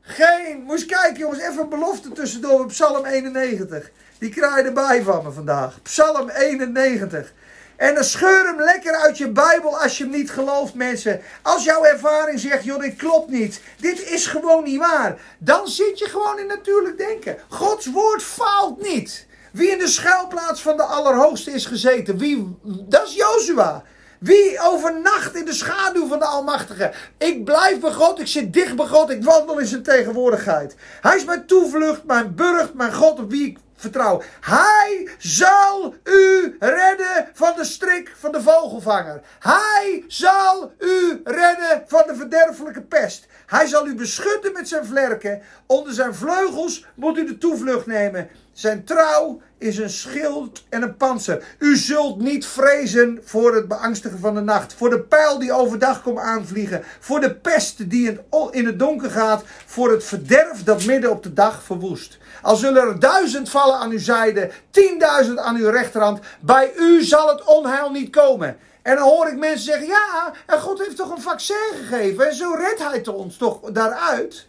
[0.00, 3.90] Geen, moest kijken jongens, even een belofte tussendoor op Psalm 91.
[4.18, 5.82] Die krijg je erbij van me vandaag.
[5.82, 7.32] Psalm 91.
[7.76, 11.20] En dan scheur hem lekker uit je Bijbel als je hem niet gelooft, mensen.
[11.42, 13.60] Als jouw ervaring zegt, joh, dit klopt niet.
[13.80, 15.20] Dit is gewoon niet waar.
[15.38, 17.36] Dan zit je gewoon in natuurlijk denken.
[17.48, 19.26] Gods woord faalt niet.
[19.52, 23.82] Wie in de schuilplaats van de Allerhoogste is gezeten, wie, dat is Jozua.
[24.18, 26.92] Wie overnacht in de schaduw van de Almachtige?
[27.18, 30.76] Ik blijf bij God, ik zit dicht bij God, ik wandel in zijn tegenwoordigheid.
[31.00, 34.22] Hij is mijn toevlucht, mijn burcht, mijn God op wie ik vertrouw.
[34.40, 39.20] Hij zal u redden van de strik van de vogelvanger.
[39.38, 43.26] Hij zal u redden van de verderfelijke pest.
[43.46, 45.42] Hij zal u beschutten met zijn vlerken.
[45.66, 48.28] Onder zijn vleugels moet u de toevlucht nemen.
[48.54, 51.44] Zijn trouw is een schild en een panzer.
[51.58, 54.74] U zult niet vrezen voor het beangstigen van de nacht.
[54.74, 56.82] Voor de pijl die overdag komt aanvliegen.
[57.00, 58.18] Voor de pest die
[58.50, 59.42] in het donker gaat.
[59.66, 62.18] Voor het verderf dat midden op de dag verwoest.
[62.42, 66.20] Al zullen er duizend vallen aan uw zijde, tienduizend aan uw rechterhand.
[66.40, 68.56] Bij u zal het onheil niet komen.
[68.82, 72.28] En dan hoor ik mensen zeggen: ja, en God heeft toch een vaccin gegeven.
[72.28, 74.46] En zo redt hij ons toch daaruit.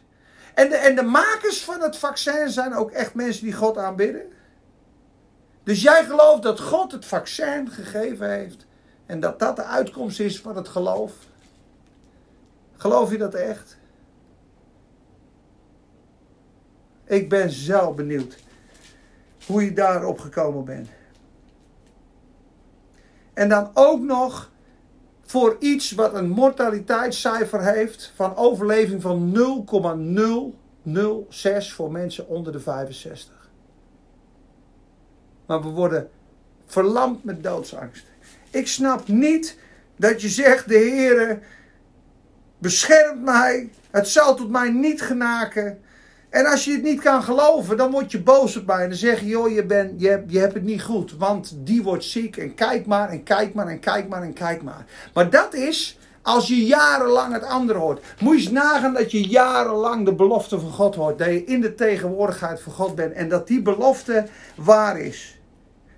[0.56, 4.32] En de, en de makers van het vaccin zijn ook echt mensen die God aanbidden.
[5.64, 8.66] Dus jij gelooft dat God het vaccin gegeven heeft.
[9.06, 11.14] En dat dat de uitkomst is van het geloof.
[12.78, 13.78] Geloof je dat echt?
[17.06, 18.38] Ik ben zelf benieuwd
[19.46, 20.90] hoe je daarop gekomen bent.
[23.34, 24.52] En dan ook nog
[25.26, 29.32] voor iets wat een mortaliteitscijfer heeft van overleving van
[31.30, 33.50] 0,006 voor mensen onder de 65.
[35.46, 36.10] Maar we worden
[36.66, 38.06] verlamd met doodsangst.
[38.50, 39.58] Ik snap niet
[39.96, 41.40] dat je zegt: De Heer
[42.58, 45.80] beschermt mij, het zal tot mij niet genaken.
[46.36, 48.84] En als je het niet kan geloven, dan word je boos op mij.
[48.84, 51.18] En dan zeg je, joh, je, bent, je, je hebt het niet goed.
[51.18, 52.38] Want die wordt ziek.
[52.38, 54.86] En kijk maar, en kijk maar, en kijk maar, en kijk maar.
[55.14, 58.04] Maar dat is als je jarenlang het andere hoort.
[58.20, 61.18] Moet je eens nagaan dat je jarenlang de belofte van God hoort.
[61.18, 63.14] Dat je in de tegenwoordigheid van God bent.
[63.14, 64.26] En dat die belofte
[64.56, 65.40] waar is.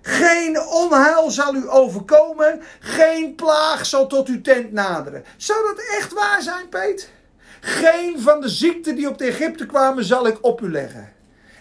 [0.02, 2.60] Geen onheil zal u overkomen.
[2.78, 5.24] Geen plaag zal tot uw tent naderen.
[5.36, 7.16] Zou dat echt waar zijn, Peet?
[7.60, 11.12] Geen van de ziekten die op de Egypte kwamen zal ik op u leggen.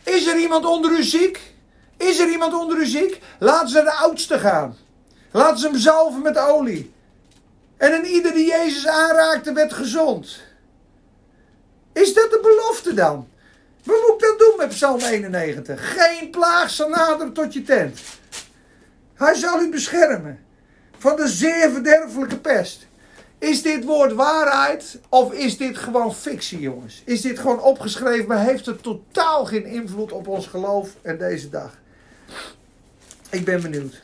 [0.04, 1.54] Is er iemand onder u ziek?
[1.98, 3.22] Is er iemand onder u ziek?
[3.40, 4.78] Laat ze de oudste gaan.
[5.32, 6.94] Laat ze hem zalven met olie.
[7.78, 10.40] En een ieder die Jezus aanraakte werd gezond.
[11.94, 13.28] Is dat de belofte dan?
[13.84, 15.94] Wat moet ik dan doen met Psalm 91?
[15.94, 18.00] Geen plaag zal naderen tot je tent.
[19.14, 20.46] Hij zal u beschermen
[20.98, 22.87] van de zeer verderfelijke pest.
[23.40, 27.02] Is dit woord waarheid of is dit gewoon fictie, jongens?
[27.06, 31.50] Is dit gewoon opgeschreven, maar heeft het totaal geen invloed op ons geloof en deze
[31.50, 31.78] dag?
[33.30, 34.02] Ik ben benieuwd.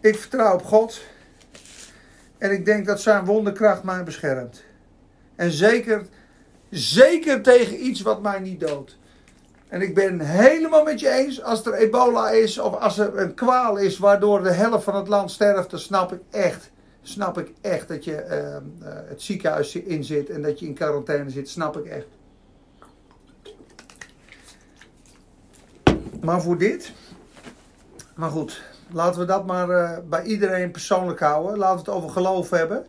[0.00, 1.00] Ik vertrouw op God.
[2.38, 4.62] En ik denk dat zijn wonderkracht mij beschermt.
[5.36, 6.06] En zeker,
[6.70, 8.96] zeker tegen iets wat mij niet doodt.
[9.68, 11.42] En ik ben helemaal met je eens.
[11.42, 15.08] Als er ebola is of als er een kwaal is waardoor de helft van het
[15.08, 16.70] land sterft, dan snap ik echt
[17.08, 18.24] snap ik echt dat je
[18.82, 21.48] uh, het ziekenhuis in zit en dat je in quarantaine zit.
[21.48, 22.06] Snap ik echt.
[26.20, 26.92] Maar voor dit.
[28.14, 31.58] Maar goed, laten we dat maar uh, bij iedereen persoonlijk houden.
[31.58, 32.86] Laten we het over geloof hebben.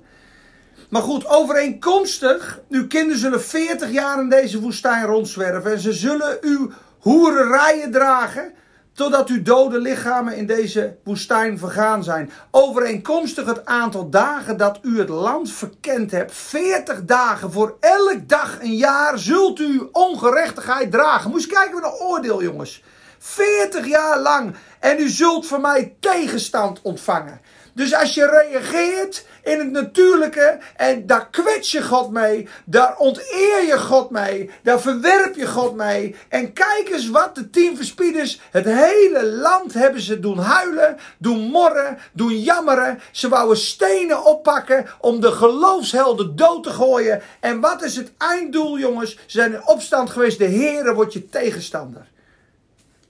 [0.90, 2.62] Maar goed, overeenkomstig.
[2.70, 5.72] Uw kinderen zullen 40 jaar in deze woestijn rondzwerven.
[5.72, 8.54] En ze zullen u hoererijen dragen,
[8.98, 12.32] totdat uw dode lichamen in deze woestijn vergaan zijn.
[12.52, 18.62] Overeenkomstig het aantal dagen dat u het land verkend hebt, 40 dagen voor elk dag
[18.62, 21.30] een jaar, zult u ongerechtigheid dragen.
[21.30, 22.84] Moet je kijken naar een oordeel, jongens.
[23.20, 24.56] 40 jaar lang.
[24.80, 27.42] En u zult van mij tegenstand ontvangen.
[27.78, 33.66] Dus als je reageert in het natuurlijke en daar kwets je God mee, daar onteer
[33.66, 36.16] je God mee, daar verwerp je God mee.
[36.30, 41.40] En kijk eens wat de tien verspieders, het hele land hebben ze doen huilen, doen
[41.40, 43.00] morren, doen jammeren.
[43.12, 47.22] Ze wouden stenen oppakken om de geloofshelden dood te gooien.
[47.40, 49.12] En wat is het einddoel, jongens?
[49.12, 52.08] Ze zijn in opstand geweest, de Heere wordt je tegenstander.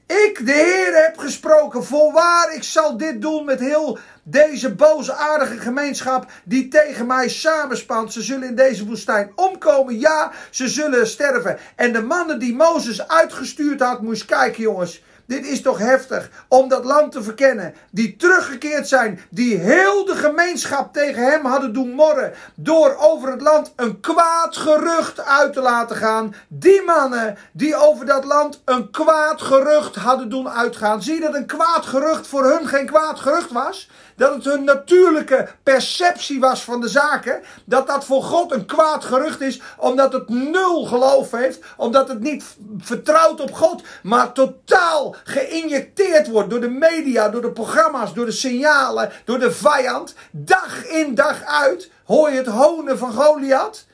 [0.07, 1.83] Ik, de Heer, heb gesproken.
[1.83, 3.97] Voorwaar, ik zal dit doen met heel
[4.29, 8.13] deze boosaardige gemeenschap die tegen mij samenspant.
[8.13, 9.99] Ze zullen in deze woestijn omkomen.
[9.99, 11.57] Ja, ze zullen sterven.
[11.75, 15.01] En de mannen die Mozes uitgestuurd had, moest kijken, jongens.
[15.27, 17.73] Dit is toch heftig om dat land te verkennen.
[17.91, 19.19] Die teruggekeerd zijn.
[19.29, 22.33] Die heel de gemeenschap tegen hem hadden doen morren.
[22.55, 26.35] Door over het land een kwaad gerucht uit te laten gaan.
[26.47, 31.03] Die mannen die over dat land een kwaad gerucht hadden doen uitgaan.
[31.03, 33.89] Zie je dat een kwaad gerucht voor hun geen kwaad gerucht was?
[34.17, 37.41] Dat het hun natuurlijke perceptie was van de zaken.
[37.65, 39.61] Dat dat voor God een kwaad gerucht is.
[39.77, 41.59] Omdat het nul geloof heeft.
[41.77, 42.43] Omdat het niet
[42.77, 43.83] vertrouwt op God.
[44.03, 49.51] Maar totaal geïnjecteerd wordt door de media, door de programma's, door de signalen, door de
[49.51, 50.15] vijand.
[50.31, 53.85] Dag in dag uit hoor je het honen van Goliath.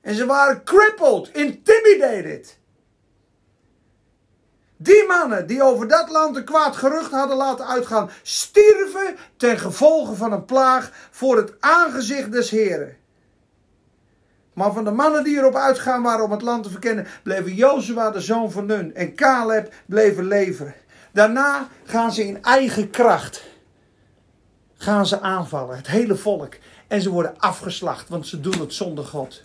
[0.00, 2.60] En ze waren crippled, intimidated.
[4.82, 10.14] Die mannen die over dat land een kwaad gerucht hadden laten uitgaan, stierven ten gevolge
[10.14, 12.96] van een plaag voor het aangezicht des Heren.
[14.52, 18.10] Maar van de mannen die erop uitgaan waren om het land te verkennen, bleven Jozua
[18.10, 20.74] de zoon van Nun en Caleb bleven leven.
[21.12, 23.50] Daarna gaan ze in eigen kracht
[24.82, 26.54] gaan ze aanvallen, het hele volk.
[26.88, 29.42] En ze worden afgeslacht, want ze doen het zonder God.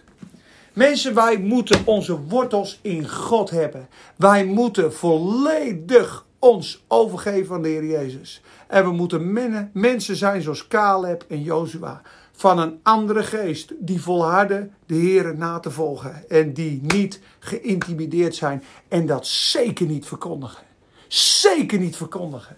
[0.77, 3.87] Mensen, wij moeten onze wortels in God hebben.
[4.15, 8.41] Wij moeten volledig ons overgeven aan de Heer Jezus.
[8.67, 9.31] En we moeten
[9.73, 12.01] mensen zijn zoals Caleb en Jozua.
[12.31, 13.73] Van een andere geest.
[13.79, 16.29] Die volharden de Heer na te volgen.
[16.29, 18.63] En die niet geïntimideerd zijn.
[18.87, 20.63] En dat zeker niet verkondigen.
[21.07, 22.57] Zeker niet verkondigen.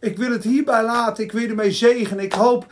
[0.00, 1.24] Ik wil het hierbij laten.
[1.24, 2.24] Ik wil ermee zegenen.
[2.24, 2.66] Ik hoop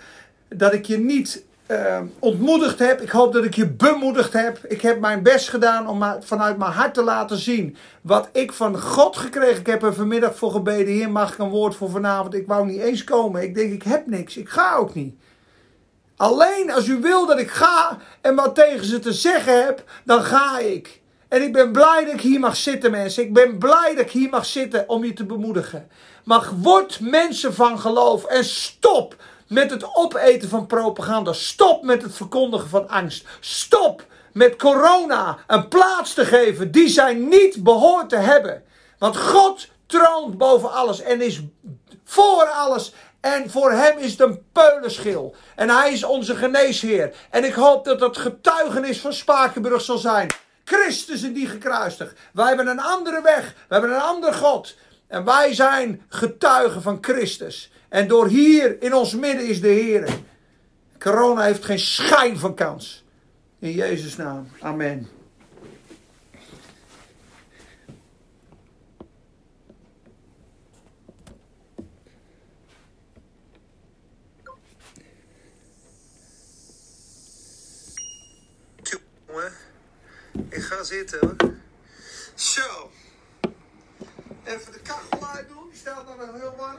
[0.48, 3.00] dat ik je niet uh, ontmoedigd heb.
[3.00, 4.58] Ik hoop dat ik je bemoedigd heb.
[4.68, 8.80] Ik heb mijn best gedaan om vanuit mijn hart te laten zien wat ik van
[8.80, 9.60] God gekregen.
[9.60, 10.94] Ik heb er vanmiddag voor gebeden.
[10.94, 12.34] Heer, mag ik een woord voor vanavond?
[12.34, 13.42] Ik wou niet eens komen.
[13.42, 14.36] Ik denk, ik heb niks.
[14.36, 15.14] Ik ga ook niet.
[16.16, 20.22] Alleen als u wil dat ik ga en wat tegen ze te zeggen heb, dan
[20.22, 21.00] ga ik.
[21.28, 23.22] En ik ben blij dat ik hier mag zitten, mensen.
[23.22, 25.88] Ik ben blij dat ik hier mag zitten om je te bemoedigen.
[26.24, 29.16] Maar word mensen van geloof en stop
[29.48, 31.32] met het opeten van propaganda.
[31.32, 33.26] Stop met het verkondigen van angst.
[33.40, 38.62] Stop met corona een plaats te geven die zij niet behoort te hebben.
[38.98, 41.40] Want God troont boven alles en is
[42.04, 42.92] voor alles.
[43.20, 45.34] En voor hem is het een peulenschil.
[45.56, 47.14] En hij is onze geneesheer.
[47.30, 50.30] En ik hoop dat dat getuigenis van Spakenburg zal zijn.
[50.64, 52.18] Christus in die gekruistigd.
[52.32, 53.54] Wij hebben een andere weg.
[53.68, 54.74] We hebben een ander God.
[55.08, 57.70] En wij zijn getuigen van Christus.
[57.88, 60.18] En door hier in ons midden is de Heer.
[60.98, 63.04] Corona heeft geen schijn van kans.
[63.58, 64.48] In Jezus' naam.
[64.60, 65.08] Amen.
[80.48, 81.54] Ik ga zitten hoor.
[82.34, 82.90] Zo.
[84.44, 85.68] Even de kachel uit doen.
[85.70, 86.78] Die staat nog heel warm.